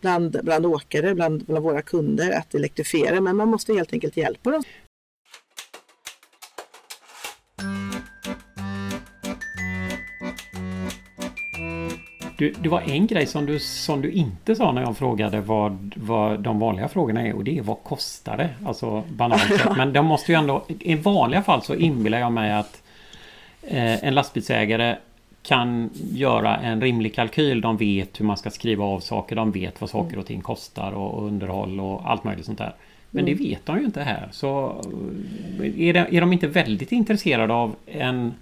bland, 0.00 0.40
bland 0.42 0.66
åkare, 0.66 1.14
bland, 1.14 1.44
bland 1.44 1.64
våra 1.64 1.82
kunder 1.82 2.30
att 2.30 2.54
elektrifiera. 2.54 3.20
Men 3.20 3.36
man 3.36 3.48
måste 3.48 3.72
helt 3.72 3.92
enkelt 3.92 4.16
hjälpa 4.16 4.50
dem. 4.50 4.62
Du, 12.36 12.54
det 12.62 12.68
var 12.68 12.80
en 12.80 13.06
grej 13.06 13.26
som 13.26 13.46
du, 13.46 13.58
som 13.58 14.02
du 14.02 14.10
inte 14.10 14.56
sa 14.56 14.72
när 14.72 14.82
jag 14.82 14.96
frågade 14.96 15.40
vad, 15.40 15.94
vad 15.96 16.40
de 16.40 16.58
vanliga 16.58 16.88
frågorna 16.88 17.26
är 17.26 17.36
och 17.36 17.44
det 17.44 17.58
är 17.58 17.62
vad 17.62 17.82
kostar 17.82 18.36
det? 18.36 18.48
Alltså 18.66 19.02
banalt 19.08 19.66
Men 19.76 19.92
de 19.92 20.06
måste 20.06 20.32
ju 20.32 20.38
ändå... 20.38 20.64
I 20.80 20.94
vanliga 20.94 21.42
fall 21.42 21.62
så 21.62 21.74
inbillar 21.74 22.18
jag 22.18 22.32
mig 22.32 22.52
att 22.52 22.82
eh, 23.62 24.04
en 24.04 24.14
lastbilsägare 24.14 24.96
kan 25.42 25.90
göra 26.12 26.56
en 26.56 26.80
rimlig 26.80 27.14
kalkyl. 27.14 27.60
De 27.60 27.76
vet 27.76 28.20
hur 28.20 28.24
man 28.24 28.36
ska 28.36 28.50
skriva 28.50 28.84
av 28.84 29.00
saker. 29.00 29.36
De 29.36 29.52
vet 29.52 29.80
vad 29.80 29.90
saker 29.90 30.18
och 30.18 30.26
ting 30.26 30.40
kostar 30.40 30.92
och 30.92 31.26
underhåll 31.26 31.80
och 31.80 32.10
allt 32.10 32.24
möjligt 32.24 32.46
sånt 32.46 32.58
där. 32.58 32.74
Men 33.10 33.24
mm. 33.24 33.36
det 33.36 33.44
vet 33.44 33.66
de 33.66 33.78
ju 33.78 33.84
inte 33.84 34.02
här. 34.02 34.28
Så 34.32 34.82
eh, 35.60 35.80
är, 35.80 35.92
det, 35.92 36.06
är 36.10 36.20
de 36.20 36.32
inte 36.32 36.46
väldigt 36.46 36.92
intresserade 36.92 37.54
av 37.54 37.74
en 37.86 38.34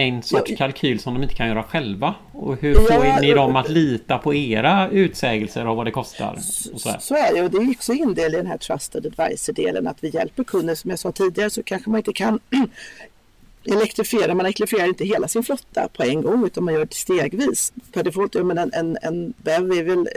en 0.00 0.22
sorts 0.22 0.52
kalkyl 0.56 1.00
som 1.00 1.14
de 1.14 1.22
inte 1.22 1.34
kan 1.34 1.48
göra 1.48 1.62
själva? 1.62 2.14
Och 2.32 2.56
hur 2.56 2.74
får 2.74 3.06
ja, 3.06 3.20
ni 3.20 3.32
dem 3.32 3.56
att 3.56 3.68
lita 3.68 4.18
på 4.18 4.34
era 4.34 4.88
utsägelser 4.90 5.64
av 5.64 5.76
vad 5.76 5.86
det 5.86 5.90
kostar? 5.90 6.36
så, 6.40 6.96
så 7.00 7.14
är 7.14 7.34
det 7.34 7.42
och 7.42 7.50
det 7.50 7.56
är 7.56 7.70
också 7.70 7.92
en 7.92 8.14
del 8.14 8.34
i 8.34 8.36
den 8.36 8.46
här 8.46 8.58
Trusted 8.58 9.06
Advisor-delen 9.06 9.86
att 9.86 10.04
vi 10.04 10.08
hjälper 10.08 10.44
kunder. 10.44 10.74
Som 10.74 10.90
jag 10.90 10.98
sa 10.98 11.12
tidigare 11.12 11.50
så 11.50 11.62
kanske 11.62 11.90
man 11.90 11.98
inte 11.98 12.12
kan 12.12 12.40
elektrifiera. 13.64 14.34
Man 14.34 14.46
elektrifierar 14.46 14.86
inte 14.86 15.04
hela 15.04 15.28
sin 15.28 15.42
flotta 15.42 15.88
på 15.96 16.02
en 16.02 16.22
gång 16.22 16.46
utan 16.46 16.64
man 16.64 16.74
gör 16.74 16.84
det 16.84 16.94
stegvis. 16.94 17.72
Per 17.92 18.02
default, 18.02 18.34
men 18.34 18.58
en, 18.58 18.70
en, 18.72 18.98
en 19.02 19.34
BEV 19.36 19.72
är 19.72 19.82
väl 19.82 20.08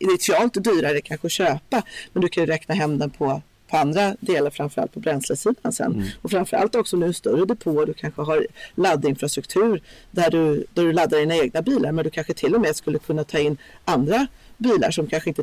initialt 0.00 0.64
dyrare 0.64 1.00
kanske 1.00 1.26
att 1.26 1.32
köpa 1.32 1.82
men 2.12 2.20
du 2.20 2.28
kan 2.28 2.42
ju 2.42 2.46
räkna 2.46 2.74
hem 2.74 2.98
den 2.98 3.10
på 3.10 3.42
på 3.70 3.76
andra 3.76 4.16
delar, 4.20 4.50
framförallt 4.50 4.92
på 4.94 5.00
bränslesidan 5.00 5.72
sen. 5.72 5.92
Mm. 5.92 6.06
Och 6.22 6.30
framförallt 6.30 6.74
också 6.74 6.96
nu 6.96 7.12
större 7.12 7.44
depåer, 7.44 7.86
du 7.86 7.92
kanske 7.92 8.22
har 8.22 8.46
laddinfrastruktur 8.74 9.82
där 10.10 10.30
du, 10.30 10.66
där 10.74 10.82
du 10.82 10.92
laddar 10.92 11.18
dina 11.18 11.36
egna 11.36 11.62
bilar 11.62 11.92
men 11.92 12.04
du 12.04 12.10
kanske 12.10 12.34
till 12.34 12.54
och 12.54 12.60
med 12.60 12.76
skulle 12.76 12.98
kunna 12.98 13.24
ta 13.24 13.38
in 13.38 13.56
andra 13.84 14.26
bilar 14.56 14.90
som 14.90 15.06
kanske 15.06 15.30
inte 15.30 15.42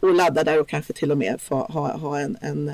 och 0.00 0.14
ladda 0.14 0.44
där 0.44 0.60
och 0.60 0.68
kanske 0.68 0.92
till 0.92 1.10
och 1.10 1.18
med 1.18 1.40
få 1.40 1.54
ha, 1.54 1.96
ha 1.96 2.20
en, 2.20 2.36
en 2.40 2.72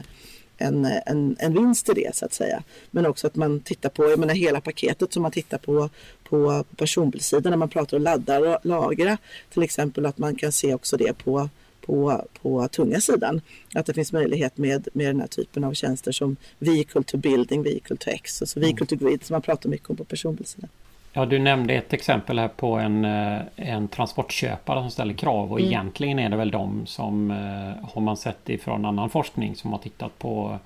en, 0.58 0.88
en, 1.06 1.36
en 1.38 1.54
vinst 1.54 1.88
i 1.88 1.92
det 1.92 2.16
så 2.16 2.24
att 2.24 2.32
säga. 2.32 2.62
Men 2.90 3.06
också 3.06 3.26
att 3.26 3.36
man 3.36 3.60
tittar 3.60 3.88
på 3.88 4.10
jag 4.10 4.18
menar, 4.18 4.34
hela 4.34 4.60
paketet 4.60 5.12
som 5.12 5.22
man 5.22 5.32
tittar 5.32 5.58
på 5.58 5.90
på 6.28 6.64
personbilssidan 6.76 7.50
när 7.50 7.56
man 7.56 7.68
pratar 7.68 7.96
om 7.96 8.02
ladda 8.02 8.38
och 8.38 8.58
lagra. 8.62 9.18
Till 9.52 9.62
exempel 9.62 10.06
att 10.06 10.18
man 10.18 10.36
kan 10.36 10.52
se 10.52 10.74
också 10.74 10.96
det 10.96 11.12
på 11.12 11.48
på, 11.86 12.24
på 12.42 12.68
tunga 12.68 13.00
sidan. 13.00 13.40
Att 13.74 13.86
det 13.86 13.94
finns 13.94 14.12
möjlighet 14.12 14.58
med, 14.58 14.88
med 14.92 15.06
den 15.06 15.20
här 15.20 15.26
typen 15.26 15.64
av 15.64 15.74
tjänster 15.74 16.12
som 16.12 16.36
vehicle 16.58 17.02
to 17.02 17.16
building, 17.16 17.62
vehicle 17.62 17.96
to 17.96 18.10
X, 18.10 18.42
alltså 18.42 18.60
vehicle 18.60 18.86
to 18.86 18.96
grid 18.96 19.24
som 19.24 19.34
man 19.34 19.42
pratar 19.42 19.70
mycket 19.70 19.90
om 19.90 19.96
på 19.96 20.04
personbilssidan. 20.04 20.68
Ja, 21.12 21.26
du 21.26 21.38
nämnde 21.38 21.74
ett 21.74 21.92
exempel 21.92 22.38
här 22.38 22.48
på 22.48 22.74
en, 22.74 23.04
eh, 23.04 23.38
en 23.56 23.88
transportköpare 23.88 24.80
som 24.80 24.90
ställer 24.90 25.14
krav 25.14 25.52
och 25.52 25.60
mm. 25.60 25.70
egentligen 25.70 26.18
är 26.18 26.28
det 26.28 26.36
väl 26.36 26.50
de 26.50 26.86
som 26.86 27.30
eh, 27.30 27.88
har 27.92 28.00
man 28.00 28.16
sett 28.16 28.48
ifrån 28.48 28.84
annan 28.84 29.10
forskning 29.10 29.56
som 29.56 29.72
har 29.72 29.78
tittat 29.78 30.18
på 30.18 30.58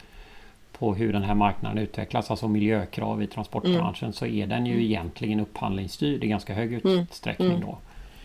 på 0.80 0.94
hur 0.94 1.12
den 1.12 1.22
här 1.22 1.34
marknaden 1.34 1.78
utvecklas, 1.78 2.30
alltså 2.30 2.48
miljökrav 2.48 3.22
i 3.22 3.26
transportbranschen, 3.26 4.06
mm. 4.06 4.12
så 4.12 4.26
är 4.26 4.46
den 4.46 4.66
ju 4.66 4.72
mm. 4.72 4.84
egentligen 4.84 5.40
upphandlingsstyrd 5.40 6.24
i 6.24 6.26
ganska 6.26 6.54
hög 6.54 6.72
mm. 6.72 6.98
utsträckning 6.98 7.48
mm. 7.48 7.60
då. 7.60 7.78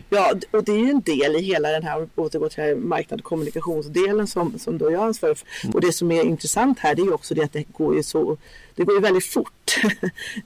Ja, 0.09 0.35
och 0.51 0.63
det 0.63 0.71
är 0.71 0.77
ju 0.77 0.89
en 0.89 1.01
del 1.01 1.35
i 1.35 1.41
hela 1.41 1.69
den 1.69 1.83
här, 1.83 2.07
återgå 2.15 2.49
till 2.49 2.63
här 2.63 2.75
marknad 2.75 3.19
och 3.19 3.25
kommunikationsdelen 3.25 4.27
som, 4.27 4.59
som 4.59 4.77
då 4.77 4.91
jag 4.91 5.03
ansvarar 5.03 5.35
för. 5.35 5.47
Mm. 5.63 5.75
Och 5.75 5.81
det 5.81 5.91
som 5.91 6.11
är 6.11 6.23
intressant 6.23 6.79
här 6.79 6.95
det 6.95 7.01
är 7.01 7.05
ju 7.05 7.13
också 7.13 7.35
det 7.35 7.43
att 7.43 7.53
det 7.53 7.63
går 7.63 7.95
ju 7.95 8.03
så 8.03 8.37
det 8.75 8.83
går 8.83 8.95
ju 8.95 9.01
väldigt 9.01 9.25
fort. 9.25 9.51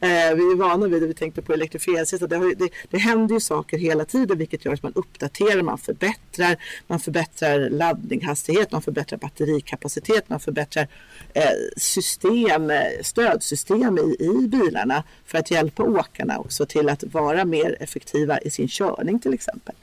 Eh, 0.02 0.36
vi 0.36 0.52
är 0.52 0.56
vana 0.56 0.88
vid 0.88 1.02
det, 1.02 1.08
vi 1.08 1.14
tänkte 1.14 1.42
på 1.42 1.54
elektrifieringssättet. 1.54 2.30
Det, 2.30 2.56
det, 2.56 2.70
det 2.90 2.98
händer 2.98 3.36
ju 3.36 3.40
saker 3.40 3.78
hela 3.78 4.06
tiden 4.06 4.38
vilket 4.38 4.66
gör 4.66 4.74
att 4.74 4.84
man 4.84 4.94
uppdaterar, 4.96 5.62
man 5.62 5.78
förbättrar, 5.78 6.58
man 6.88 7.00
förbättrar 7.00 7.70
laddningshastighet, 7.70 8.72
man 8.72 8.82
förbättrar 8.82 9.18
batterikapacitet, 9.18 10.30
man 10.30 10.40
förbättrar 10.40 10.88
eh, 11.34 11.44
system, 11.78 12.72
stödsystem 13.02 13.98
i, 13.98 14.16
i 14.20 14.48
bilarna 14.48 15.04
för 15.26 15.38
att 15.38 15.52
hjälpa 15.52 15.84
åkarna 15.84 16.38
också 16.40 16.66
till 16.66 16.90
att 16.90 17.04
vara 17.04 17.46
mer 17.46 17.78
effektiva 17.80 18.40
i 18.40 18.50
sin 18.50 18.68
körning 18.68 19.20
till 19.20 19.34
exempel. 19.34 19.76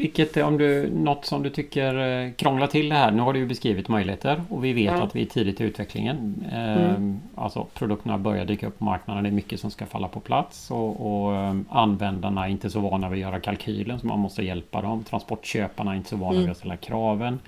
Vilket 0.00 0.36
om 0.36 0.58
du, 0.58 0.90
något 0.94 1.24
som 1.24 1.42
du 1.42 1.50
tycker 1.50 1.94
eh, 2.24 2.32
krånglar 2.32 2.66
till 2.66 2.88
det 2.88 2.94
här. 2.94 3.10
Nu 3.10 3.22
har 3.22 3.32
du 3.32 3.38
ju 3.38 3.46
beskrivit 3.46 3.88
möjligheter 3.88 4.42
och 4.48 4.64
vi 4.64 4.72
vet 4.72 4.84
ja. 4.84 5.02
att 5.02 5.16
vi 5.16 5.22
är 5.22 5.26
tidigt 5.26 5.60
i 5.60 5.64
utvecklingen. 5.64 6.44
Mm. 6.52 6.78
Ehm, 6.78 7.20
alltså 7.34 7.66
produkterna 7.74 8.18
börjar 8.18 8.44
dyka 8.44 8.66
upp 8.66 8.78
på 8.78 8.84
marknaden. 8.84 9.22
Det 9.22 9.30
är 9.30 9.32
mycket 9.32 9.60
som 9.60 9.70
ska 9.70 9.86
falla 9.86 10.08
på 10.08 10.20
plats 10.20 10.70
och, 10.70 11.24
och 11.24 11.36
ehm, 11.36 11.64
användarna 11.70 12.46
är 12.46 12.50
inte 12.50 12.70
så 12.70 12.80
vana 12.80 13.08
vid 13.08 13.24
att 13.24 13.30
göra 13.30 13.40
kalkylen 13.40 14.00
så 14.00 14.06
man 14.06 14.18
måste 14.18 14.42
hjälpa 14.42 14.82
dem. 14.82 15.04
Transportköparna 15.04 15.92
är 15.92 15.96
inte 15.96 16.10
så 16.10 16.16
vana 16.16 16.32
mm. 16.32 16.42
vid 16.42 16.50
att 16.50 16.56
ställa 16.56 16.76
kraven. 16.76 17.38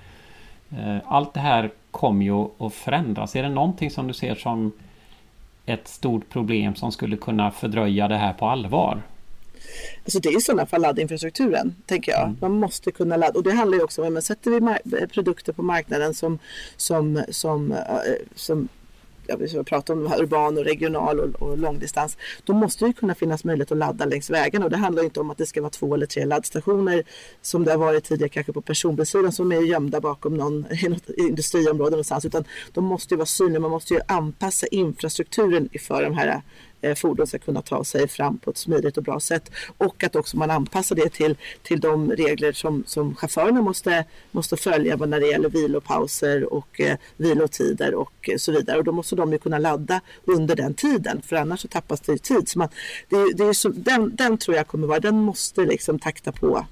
Allt 1.05 1.33
det 1.33 1.39
här 1.39 1.71
kommer 1.91 2.25
ju 2.25 2.47
att 2.57 2.73
förändras. 2.73 3.35
Är 3.35 3.43
det 3.43 3.49
någonting 3.49 3.91
som 3.91 4.07
du 4.07 4.13
ser 4.13 4.35
som 4.35 4.71
ett 5.65 5.87
stort 5.87 6.29
problem 6.29 6.75
som 6.75 6.91
skulle 6.91 7.17
kunna 7.17 7.51
fördröja 7.51 8.07
det 8.07 8.17
här 8.17 8.33
på 8.33 8.47
allvar? 8.47 9.01
Alltså 10.03 10.19
det 10.19 10.29
är 10.29 10.37
i 10.37 10.41
sådana 10.41 10.65
fall 10.65 10.81
laddinfrastrukturen, 10.81 11.75
tänker 11.85 12.11
jag. 12.11 12.23
Mm. 12.23 12.37
Man 12.41 12.51
måste 12.51 12.91
kunna 12.91 13.17
ladda. 13.17 13.37
Och 13.37 13.43
det 13.43 13.51
handlar 13.51 13.77
ju 13.77 13.83
också 13.83 14.03
om, 14.03 14.17
att 14.17 14.23
sätter 14.23 14.51
vi 14.51 15.07
produkter 15.07 15.53
på 15.53 15.63
marknaden 15.63 16.13
som, 16.13 16.39
som, 16.77 17.23
som, 17.29 17.71
eh, 17.71 17.77
som 18.35 18.69
jag 19.27 19.37
vill 19.37 19.63
prata 19.63 19.93
om 19.93 20.13
urban 20.19 20.57
och 20.57 20.63
regional 20.63 21.19
och, 21.19 21.41
och 21.41 21.57
långdistans, 21.57 22.17
då 22.43 22.53
måste 22.53 22.85
det 22.85 22.93
kunna 22.93 23.15
finnas 23.15 23.43
möjlighet 23.43 23.71
att 23.71 23.77
ladda 23.77 24.05
längs 24.05 24.29
vägen 24.29 24.63
och 24.63 24.69
det 24.69 24.77
handlar 24.77 25.03
inte 25.03 25.19
om 25.19 25.31
att 25.31 25.37
det 25.37 25.45
ska 25.45 25.61
vara 25.61 25.69
två 25.69 25.93
eller 25.93 26.05
tre 26.05 26.25
laddstationer 26.25 27.03
som 27.41 27.65
det 27.65 27.71
har 27.71 27.77
varit 27.77 28.03
tidigare 28.03 28.29
kanske 28.29 28.53
på 28.53 28.61
personbilssidan 28.61 29.31
som 29.31 29.51
är 29.51 29.61
gömda 29.61 30.01
bakom 30.01 30.37
någon, 30.37 30.65
i 30.85 30.89
något 30.89 31.09
industriområde 31.09 31.91
någonstans 31.91 32.25
utan 32.25 32.43
de 32.73 32.85
måste 32.85 33.13
ju 33.13 33.17
vara 33.17 33.25
synliga, 33.25 33.59
man 33.59 33.71
måste 33.71 33.93
ju 33.93 33.99
anpassa 34.07 34.67
infrastrukturen 34.67 35.69
för 35.79 36.03
de 36.03 36.13
här 36.13 36.27
Eh, 36.27 36.41
Eh, 36.83 36.95
fordon 36.95 37.27
ska 37.27 37.39
kunna 37.39 37.61
ta 37.61 37.83
sig 37.83 38.07
fram 38.07 38.37
på 38.37 38.49
ett 38.49 38.57
smidigt 38.57 38.97
och 38.97 39.03
bra 39.03 39.19
sätt. 39.19 39.51
Och 39.77 40.03
att 40.03 40.15
också 40.15 40.37
man 40.37 40.51
anpassar 40.51 40.95
det 40.95 41.09
till, 41.09 41.37
till 41.63 41.79
de 41.79 42.11
regler 42.11 42.51
som, 42.51 42.83
som 42.87 43.15
chaufförerna 43.15 43.61
måste, 43.61 44.05
måste 44.31 44.57
följa 44.57 44.95
när 44.95 45.19
det 45.19 45.27
gäller 45.27 45.49
vilopauser 45.49 46.53
och 46.53 46.81
eh, 46.81 46.97
vilotider 47.17 47.95
och 47.95 48.29
eh, 48.29 48.37
så 48.37 48.51
vidare. 48.51 48.77
Och 48.77 48.83
då 48.83 48.91
måste 48.91 49.15
de 49.15 49.31
ju 49.31 49.37
kunna 49.37 49.57
ladda 49.57 50.01
under 50.23 50.55
den 50.55 50.73
tiden 50.73 51.21
för 51.21 51.35
annars 51.35 51.59
så 51.61 51.67
tappas 51.67 52.01
det 52.01 52.11
ju 52.11 52.17
tid. 52.17 52.49
Så 52.49 52.59
man, 52.59 52.69
det, 53.09 53.33
det 53.33 53.43
är 53.43 53.53
så, 53.53 53.69
den, 53.69 54.15
den 54.15 54.37
tror 54.37 54.57
jag 54.57 54.67
kommer 54.67 54.87
vara, 54.87 54.99
den 54.99 55.15
måste 55.15 55.61
liksom 55.61 55.99
takta 55.99 56.31
på. 56.31 56.65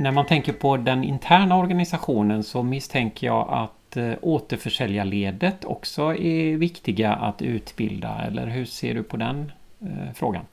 När 0.00 0.10
man 0.10 0.26
tänker 0.26 0.52
på 0.52 0.76
den 0.76 1.04
interna 1.04 1.56
organisationen 1.56 2.42
så 2.42 2.62
misstänker 2.62 3.26
jag 3.26 3.48
att 3.50 3.96
eh, 3.96 4.12
återförsäljarledet 4.22 5.64
också 5.64 6.14
är 6.14 6.56
viktiga 6.56 7.12
att 7.12 7.42
utbilda. 7.42 8.22
Eller 8.26 8.46
hur 8.46 8.64
ser 8.64 8.94
du 8.94 9.02
på 9.02 9.16
den 9.16 9.52
eh, 9.80 10.12
frågan? 10.14 10.44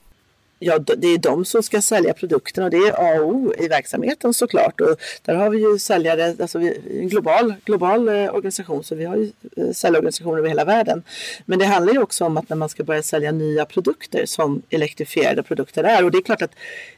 Ja, 0.60 0.80
det 0.80 1.08
är 1.08 1.18
de 1.18 1.46
som 1.46 1.64
ska 1.64 1.82
sälja 1.82 2.14
produkterna 2.14 2.66
och 2.66 2.72
det 2.72 2.78
är 2.78 3.18
A 3.18 3.22
och 3.22 3.36
O 3.36 3.54
i 3.60 3.68
verksamheten 3.68 4.34
såklart. 4.34 4.82
Och 4.82 4.98
där 5.26 5.36
har 5.36 5.50
vi 5.50 5.58
ju 5.58 5.80
säljare, 5.80 6.36
alltså 6.40 6.60
vi, 6.60 7.00
en 7.02 7.10
global, 7.10 7.54
global 7.66 8.10
eh, 8.10 8.36
organisation 8.36 8.84
så 8.84 8.96
vi 8.96 9.06
har 9.06 9.16
ju 9.16 9.32
eh, 9.58 9.72
säljorganisationer 9.72 10.38
över 10.38 10.50
hela 10.50 10.66
världen. 10.66 11.04
Men 11.46 11.60
det 11.60 11.66
handlar 11.66 11.94
ju 11.94 12.00
också 12.00 12.26
om 12.26 12.38
att 12.38 12.50
när 12.50 12.58
man 12.58 12.70
ska 12.70 12.84
börja 12.84 13.04
sälja 13.04 13.32
nya 13.32 13.66
produkter 13.66 14.26
som 14.26 14.62
elektrifierade 14.70 15.44
produkter 15.44 15.84
är 15.84 16.04
och 16.04 16.12
det 16.12 16.18
är 16.18 16.22
klart 16.22 16.42
att 16.42 16.56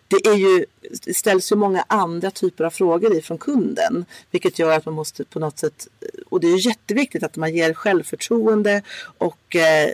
det, 0.08 0.30
är 0.30 0.36
ju, 0.36 0.66
det 1.06 1.14
ställs 1.14 1.52
ju 1.52 1.56
många 1.56 1.86
andra 1.88 2.32
typer 2.32 2.64
av 2.64 2.70
frågor 2.70 3.16
ifrån 3.16 3.38
kunden. 3.38 4.06
Vilket 4.32 4.60
gör 4.60 4.78
att 4.78 4.86
man 4.86 4.94
måste 4.94 5.24
på 5.24 5.40
något 5.40 5.60
sätt, 5.60 5.88
och 6.30 6.40
det 6.40 6.48
är 6.48 6.68
jätteviktigt 6.68 7.24
att 7.24 7.36
man 7.36 7.56
ger 7.56 7.74
självförtroende 7.74 8.82
och 9.18 9.56
eh, 9.56 9.90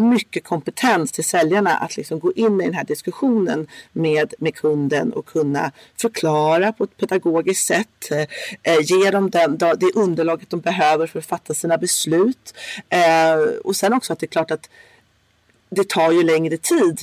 mycket 0.00 0.44
kompetens 0.44 1.12
till 1.12 1.24
säljarna 1.24 1.76
att 1.76 1.96
liksom 1.96 2.18
gå 2.18 2.32
in 2.32 2.60
i 2.60 2.64
den 2.64 2.74
här 2.74 2.84
diskussionen 2.84 3.66
med, 3.92 4.34
med 4.38 4.54
kunden 4.54 5.12
och 5.12 5.26
kunna 5.26 5.72
förklara 6.00 6.72
på 6.72 6.84
ett 6.84 6.96
pedagogiskt 6.96 7.66
sätt. 7.66 8.10
Eh, 8.10 8.20
eh 8.62 8.80
ge 8.80 9.10
dem 9.10 9.30
den, 9.30 9.58
det 9.58 9.94
underlaget 9.94 10.50
de 10.50 10.60
behöver 10.60 11.06
för 11.06 11.18
att 11.18 11.26
fatta 11.26 11.54
sina 11.54 11.78
beslut. 11.78 12.54
Eh, 12.88 13.34
och 13.64 13.76
sen 13.76 13.92
också 13.92 14.12
att 14.12 14.18
det 14.18 14.26
är 14.26 14.28
klart 14.28 14.50
att 14.50 14.70
det 15.70 15.88
tar 15.88 16.12
ju 16.12 16.22
längre 16.22 16.56
tid 16.56 17.00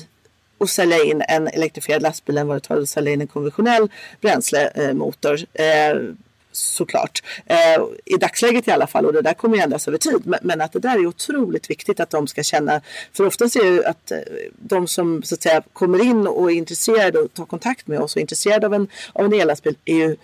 att 0.59 0.69
sälja 0.69 1.03
in 1.03 1.23
en 1.27 1.47
elektrifierad 1.47 2.01
lastbil 2.01 2.37
än 2.37 2.47
vad 2.47 2.57
det 2.57 2.61
tar 2.61 2.77
att 2.77 2.89
sälja 2.89 3.13
in 3.13 3.21
en 3.21 3.27
konventionell 3.27 3.91
bränslemotor. 4.21 5.39
Eh, 5.53 5.95
såklart. 6.57 7.23
Eh, 7.45 7.83
I 8.05 8.17
dagsläget 8.17 8.67
i 8.67 8.71
alla 8.71 8.87
fall 8.87 9.05
och 9.05 9.13
det 9.13 9.21
där 9.21 9.33
kommer 9.33 9.57
ju 9.57 9.63
ändras 9.63 9.87
över 9.87 9.97
tid. 9.97 10.21
Men, 10.23 10.39
men, 10.41 10.61
att 10.61 10.73
det 10.73 10.79
där 10.79 10.95
är 10.95 11.05
otroligt 11.05 11.69
viktigt 11.69 11.99
att 11.99 12.09
de 12.09 12.27
ska 12.27 12.43
känna. 12.43 12.81
För 13.13 13.25
oftast 13.25 13.55
är 13.55 13.63
det 13.63 13.69
ju 13.69 13.85
att 13.85 14.11
eh, 14.11 14.17
de 14.55 14.87
som 14.87 15.23
så 15.23 15.35
att 15.35 15.41
säga 15.41 15.61
kommer 15.73 16.03
in 16.03 16.27
och 16.27 16.51
är 16.51 16.55
intresserade 16.55 17.19
och 17.19 17.33
tar 17.33 17.45
kontakt 17.45 17.87
med 17.87 17.99
oss 17.99 18.15
och 18.15 18.17
är 18.17 18.21
intresserade 18.21 18.65
av 18.67 18.73
en, 18.73 18.87
av 19.13 19.25
en 19.25 19.33
ellastbil 19.33 19.75
är 19.85 19.95
ju 19.95 20.15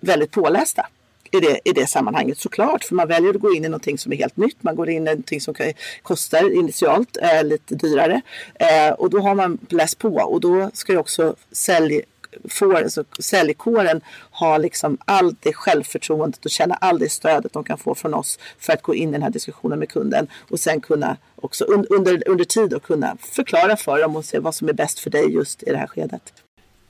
väldigt 0.00 0.30
pålästa 0.30 0.86
i 1.30 1.40
det, 1.40 1.60
i 1.64 1.72
det 1.72 1.86
sammanhanget 1.86 2.38
såklart. 2.38 2.84
För 2.84 2.94
man 2.94 3.08
väljer 3.08 3.34
att 3.34 3.40
gå 3.40 3.54
in 3.54 3.64
i 3.64 3.68
någonting 3.68 3.98
som 3.98 4.12
är 4.12 4.16
helt 4.16 4.36
nytt. 4.36 4.62
Man 4.62 4.76
går 4.76 4.88
in 4.88 4.96
i 4.96 5.10
någonting 5.10 5.40
som 5.40 5.54
kostar 6.02 6.58
initialt 6.58 7.16
eh, 7.22 7.44
lite 7.44 7.74
dyrare. 7.74 8.20
Eh, 8.54 8.92
och 8.92 9.10
då 9.10 9.20
har 9.20 9.34
man 9.34 9.58
läst 9.68 9.98
på 9.98 10.14
och 10.14 10.40
då 10.40 10.70
ska 10.74 10.92
ju 10.92 10.98
också 10.98 11.36
sälj 11.52 12.02
får, 12.48 12.74
alltså, 12.74 13.04
säljkåren 13.18 14.00
ha 14.30 14.58
liksom 14.58 14.98
allt 15.04 15.42
det 15.42 15.52
självförtroendet 15.52 16.44
och 16.44 16.50
känna 16.50 16.74
all 16.74 16.98
det 16.98 17.08
stödet 17.12 17.52
de 17.52 17.64
kan 17.64 17.78
få 17.78 17.94
från 17.94 18.14
oss 18.14 18.38
för 18.58 18.72
att 18.72 18.82
gå 18.82 18.94
in 18.94 19.08
i 19.08 19.12
den 19.12 19.22
här 19.22 19.30
diskussionen 19.30 19.78
med 19.78 19.88
kunden 19.88 20.26
och 20.50 20.60
sen 20.60 20.80
kunna 20.80 21.16
också 21.36 21.64
un, 21.64 21.86
under, 21.90 22.28
under 22.28 22.44
tid 22.44 22.74
och 22.74 22.82
kunna 22.82 23.16
förklara 23.20 23.76
för 23.76 24.00
dem 24.02 24.16
och 24.16 24.24
se 24.24 24.38
vad 24.38 24.54
som 24.54 24.68
är 24.68 24.72
bäst 24.72 24.98
för 24.98 25.10
dig 25.10 25.34
just 25.34 25.62
i 25.62 25.70
det 25.70 25.76
här 25.76 25.86
skedet. 25.86 26.32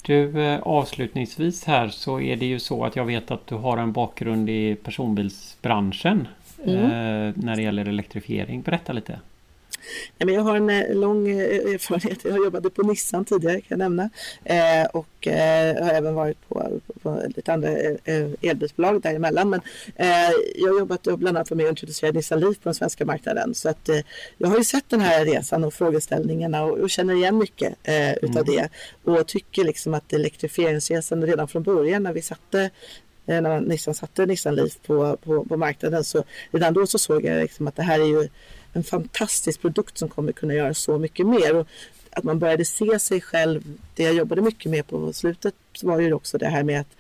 Du, 0.03 0.43
eh, 0.43 0.61
avslutningsvis 0.63 1.65
här 1.65 1.89
så 1.89 2.21
är 2.21 2.37
det 2.37 2.47
ju 2.47 2.59
så 2.59 2.85
att 2.85 2.97
jag 2.97 3.05
vet 3.05 3.31
att 3.31 3.47
du 3.47 3.55
har 3.55 3.77
en 3.77 3.93
bakgrund 3.93 4.51
i 4.51 4.75
personbilsbranschen 4.75 6.29
mm. 6.65 6.77
eh, 6.77 7.35
när 7.37 7.57
det 7.57 7.63
gäller 7.63 7.89
elektrifiering. 7.89 8.63
Berätta 8.63 8.93
lite. 8.93 9.21
Men 10.19 10.35
jag 10.35 10.43
har 10.43 10.57
en 10.57 10.71
eh, 10.71 10.95
lång 10.95 11.29
eh, 11.29 11.75
erfarenhet. 11.75 12.25
Jag 12.25 12.37
jobbade 12.37 12.71
på 12.71 12.83
Nissan 12.83 13.25
tidigare 13.25 13.61
kan 13.61 13.67
jag 13.69 13.79
nämna. 13.79 14.11
Eh, 14.45 14.87
och 14.93 15.07
har 15.81 15.91
även 15.91 16.15
varit 16.15 16.49
på, 16.49 16.81
på 17.03 17.23
lite 17.37 17.53
andra 17.53 17.69
elbilsbolag 18.43 19.03
däremellan. 19.03 19.51
Men 19.51 19.61
jag 20.55 20.69
har 20.69 20.79
jobbat 20.79 21.03
bland 21.03 21.37
annat 21.37 21.51
med 21.51 21.67
att 21.67 21.71
introducera 21.71 22.13
Nissan 22.13 22.41
Leaf 22.41 22.55
på 22.57 22.69
den 22.69 22.75
svenska 22.75 23.05
marknaden. 23.05 23.55
Så 23.55 23.69
att, 23.69 23.89
jag 24.39 24.49
har 24.49 24.59
ju 24.59 24.65
sett 24.65 24.85
den 24.89 25.01
här 25.01 25.25
resan 25.25 25.65
och 25.65 25.75
frågeställningarna 25.75 26.65
och, 26.65 26.79
och 26.79 26.91
känner 26.91 27.15
igen 27.15 27.39
mycket 27.39 27.75
utav 28.23 28.49
mm. 28.49 28.57
det. 28.57 28.69
Och 29.05 29.27
tycker 29.27 29.65
liksom 29.65 29.95
att 29.95 30.13
elektrifieringsresan 30.13 31.27
redan 31.27 31.49
från 31.49 31.63
början 31.63 32.03
när 32.03 32.13
vi 32.13 32.23
satte 32.23 32.71
när 33.29 33.61
Nissan 33.61 33.95
satte 33.95 34.27
Nissan 34.27 34.55
Leaf 34.55 34.79
på, 34.87 35.17
på, 35.17 35.45
på 35.45 35.57
marknaden 35.57 36.05
så 36.05 36.25
redan 36.51 36.75
då 36.75 36.87
så 36.87 36.99
såg 36.99 37.25
jag 37.25 37.43
liksom 37.43 37.69
att 37.69 37.77
det 37.77 37.83
här 37.83 38.01
är 38.01 38.05
ju 38.05 38.29
en 38.73 38.85
fantastisk 38.85 39.61
produkt 39.61 39.99
som 39.99 40.09
kommer 40.09 40.33
kunna 40.33 40.55
göra 40.55 40.75
så 40.75 40.99
mycket 40.99 41.27
mer. 41.27 41.55
Och 41.57 41.67
att 42.11 42.25
man 42.25 42.39
började 42.39 42.65
se 42.65 42.99
sig 42.99 43.21
själv, 43.21 43.63
det 43.95 44.03
jag 44.03 44.15
jobbade 44.15 44.43
mycket 44.43 44.71
med 44.71 44.87
på 44.87 45.13
slutet 45.13 45.55
var 45.83 46.01
ju 46.01 46.13
också 46.13 46.39
det 46.39 46.47
här 46.47 46.63
med 46.63 46.81
att 46.81 46.97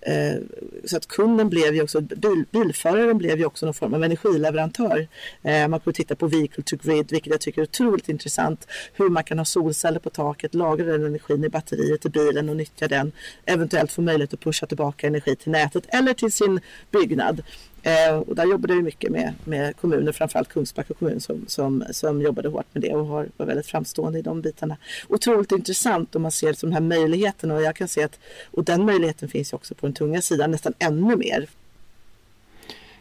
eh, 0.00 0.42
så 0.84 0.96
att 0.96 1.06
kunden 1.06 1.48
blev 1.48 1.74
ju 1.74 1.82
också, 1.82 2.00
bil, 2.00 2.44
bilföraren 2.50 3.18
blev 3.18 3.38
ju 3.38 3.44
också 3.44 3.66
någon 3.66 3.74
form 3.74 3.94
av 3.94 4.04
energileverantör. 4.04 5.08
Eh, 5.42 5.68
man 5.68 5.80
kunde 5.80 5.96
titta 5.96 6.14
på 6.14 6.26
vehicle 6.26 6.62
to 6.62 6.76
grid, 6.76 7.12
vilket 7.12 7.30
jag 7.30 7.40
tycker 7.40 7.60
är 7.60 7.66
otroligt 7.66 8.08
intressant. 8.08 8.66
Hur 8.92 9.08
man 9.08 9.24
kan 9.24 9.38
ha 9.38 9.44
solceller 9.44 10.00
på 10.00 10.10
taket, 10.10 10.54
lagra 10.54 10.86
den 10.86 11.06
energin 11.06 11.44
i 11.44 11.48
batteriet 11.48 12.06
i 12.06 12.08
bilen 12.08 12.48
och 12.48 12.56
nyttja 12.56 12.88
den. 12.88 13.12
Eventuellt 13.44 13.92
få 13.92 14.02
möjlighet 14.02 14.34
att 14.34 14.40
pusha 14.40 14.66
tillbaka 14.66 15.06
energi 15.06 15.36
till 15.36 15.52
nätet 15.52 15.84
eller 15.88 16.14
till 16.14 16.32
sin 16.32 16.60
byggnad. 16.90 17.42
Eh, 17.82 18.18
och 18.18 18.34
där 18.34 18.46
jobbade 18.46 18.74
vi 18.74 18.82
mycket 18.82 19.10
med, 19.10 19.34
med 19.44 19.76
kommuner, 19.76 20.12
framförallt 20.12 20.48
Kungsbacka 20.48 20.94
kommun 20.94 21.20
som, 21.20 21.44
som, 21.46 21.84
som 21.90 22.22
jobbade 22.22 22.48
hårt 22.48 22.66
med 22.72 22.82
det 22.82 22.94
och 22.94 23.06
har, 23.06 23.28
var 23.36 23.46
väldigt 23.46 23.66
framstående 23.66 24.18
i 24.18 24.22
de 24.22 24.40
bitarna. 24.40 24.76
Otroligt 25.08 25.52
intressant 25.52 26.16
om 26.16 26.22
man 26.22 26.32
ser 26.32 26.52
som 26.52 26.70
den 26.70 26.74
här 26.74 26.98
möjligheten 26.98 27.50
och 27.50 27.62
jag 27.62 27.76
kan 27.76 27.88
se 27.88 28.02
att 28.02 28.18
och 28.50 28.64
den 28.64 28.86
möjligheten 28.86 29.28
finns 29.28 29.52
ju 29.52 29.54
också 29.54 29.74
på 29.74 29.86
den 29.86 29.94
tunga 29.94 30.22
sidan 30.22 30.50
nästan 30.50 30.72
ännu 30.78 31.16
mer. 31.16 31.46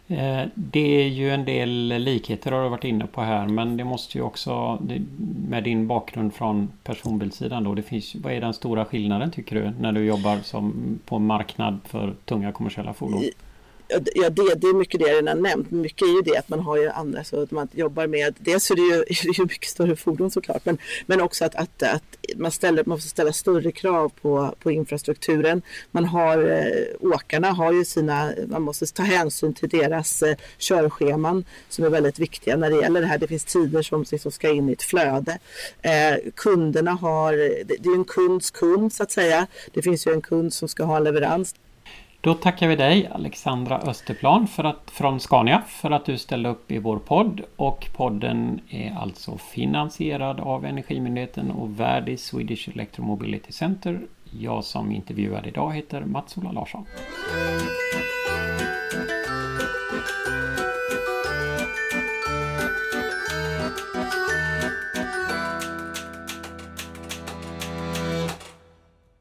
Eh, 0.07 0.47
det 0.55 1.03
är 1.03 1.07
ju 1.07 1.29
en 1.29 1.45
del 1.45 1.87
likheter 1.87 2.51
har 2.51 2.63
du 2.63 2.69
varit 2.69 2.83
inne 2.83 3.07
på 3.07 3.21
här 3.21 3.47
men 3.47 3.77
det 3.77 3.83
måste 3.83 4.17
ju 4.17 4.23
också 4.23 4.81
med 5.49 5.63
din 5.63 5.87
bakgrund 5.87 6.33
från 6.33 6.71
personbilssidan 6.83 7.63
då. 7.63 7.73
Det 7.73 7.83
finns, 7.83 8.15
vad 8.15 8.33
är 8.33 8.41
den 8.41 8.53
stora 8.53 8.85
skillnaden 8.85 9.31
tycker 9.31 9.55
du 9.55 9.71
när 9.79 9.91
du 9.91 10.05
jobbar 10.05 10.37
som 10.43 10.73
på 11.05 11.19
marknad 11.19 11.79
för 11.85 12.13
tunga 12.25 12.51
kommersiella 12.51 12.93
fordon? 12.93 13.23
Ja, 13.89 14.29
det, 14.29 14.55
det 14.55 14.67
är 14.67 14.73
mycket 14.73 14.99
det 14.99 15.07
jag 15.07 15.15
redan 15.15 15.41
nämnt. 15.41 15.71
Mycket 15.71 16.01
är 16.01 16.11
ju 16.11 16.21
det 16.21 16.37
att 16.37 16.49
man 16.49 16.59
har 16.59 16.77
ju 16.77 16.89
andra 16.89 17.23
så 17.23 17.41
att 17.41 17.51
man 17.51 17.67
jobbar 17.71 18.07
med. 18.07 18.35
Dels 18.39 18.71
är 18.71 18.75
det 18.75 18.81
ju, 18.81 18.93
är 19.07 19.25
det 19.25 19.37
ju 19.37 19.43
mycket 19.43 19.69
större 19.69 19.95
fordon 19.95 20.31
såklart, 20.31 20.65
men, 20.65 20.77
men 21.05 21.21
också 21.21 21.45
att, 21.45 21.55
att, 21.55 21.83
att 21.83 22.03
man, 22.35 22.51
ställer, 22.51 22.83
man 22.85 22.95
måste 22.95 23.09
ställa 23.09 23.33
större 23.33 23.71
krav 23.71 24.11
på, 24.21 24.55
på 24.59 24.71
infrastrukturen. 24.71 25.61
Man 25.91 26.05
har 26.05 26.49
eh, 26.49 27.07
åkarna 27.13 27.51
har 27.51 27.73
ju 27.73 27.85
sina, 27.85 28.31
man 28.47 28.61
måste 28.61 28.85
ta 28.85 29.03
hänsyn 29.03 29.53
till 29.53 29.69
deras 29.69 30.23
eh, 30.23 30.37
körscheman 30.57 31.45
som 31.69 31.85
är 31.85 31.89
väldigt 31.89 32.19
viktiga 32.19 32.57
när 32.57 32.69
det 32.69 32.81
gäller 32.81 33.01
det 33.01 33.07
här. 33.07 33.17
Det 33.17 33.27
finns 33.27 33.45
tider 33.45 33.81
som 33.81 34.05
som 34.05 34.31
ska 34.31 34.49
in 34.49 34.69
i 34.69 34.71
ett 34.71 34.83
flöde. 34.83 35.39
Eh, 35.81 36.31
kunderna 36.35 36.91
har, 36.91 37.33
det, 37.33 37.75
det 37.79 37.89
är 37.89 37.95
en 37.95 38.05
kunds 38.05 38.51
kund 38.51 38.93
så 38.93 39.03
att 39.03 39.11
säga. 39.11 39.47
Det 39.73 39.81
finns 39.81 40.07
ju 40.07 40.11
en 40.11 40.21
kund 40.21 40.53
som 40.53 40.67
ska 40.67 40.83
ha 40.83 40.97
en 40.97 41.03
leverans. 41.03 41.55
Då 42.21 42.33
tackar 42.33 42.67
vi 42.67 42.75
dig 42.75 43.09
Alexandra 43.11 43.79
Österplan 43.79 44.47
för 44.47 44.63
att, 44.63 44.91
från 44.91 45.19
Scania 45.19 45.61
för 45.67 45.91
att 45.91 46.05
du 46.05 46.17
ställde 46.17 46.49
upp 46.49 46.71
i 46.71 46.79
vår 46.79 46.97
podd. 46.97 47.41
Och 47.55 47.87
podden 47.95 48.61
är 48.69 48.97
alltså 49.01 49.37
finansierad 49.37 50.39
av 50.39 50.65
Energimyndigheten 50.65 51.51
och 51.51 51.79
värd 51.79 52.09
i 52.09 52.17
Swedish 52.17 52.69
Electromobility 52.69 53.51
Center. 53.51 54.01
Jag 54.23 54.63
som 54.63 54.91
intervjuar 54.91 55.47
idag 55.47 55.71
heter 55.75 56.01
Mats-Ola 56.01 56.51
Larsson. 56.51 56.85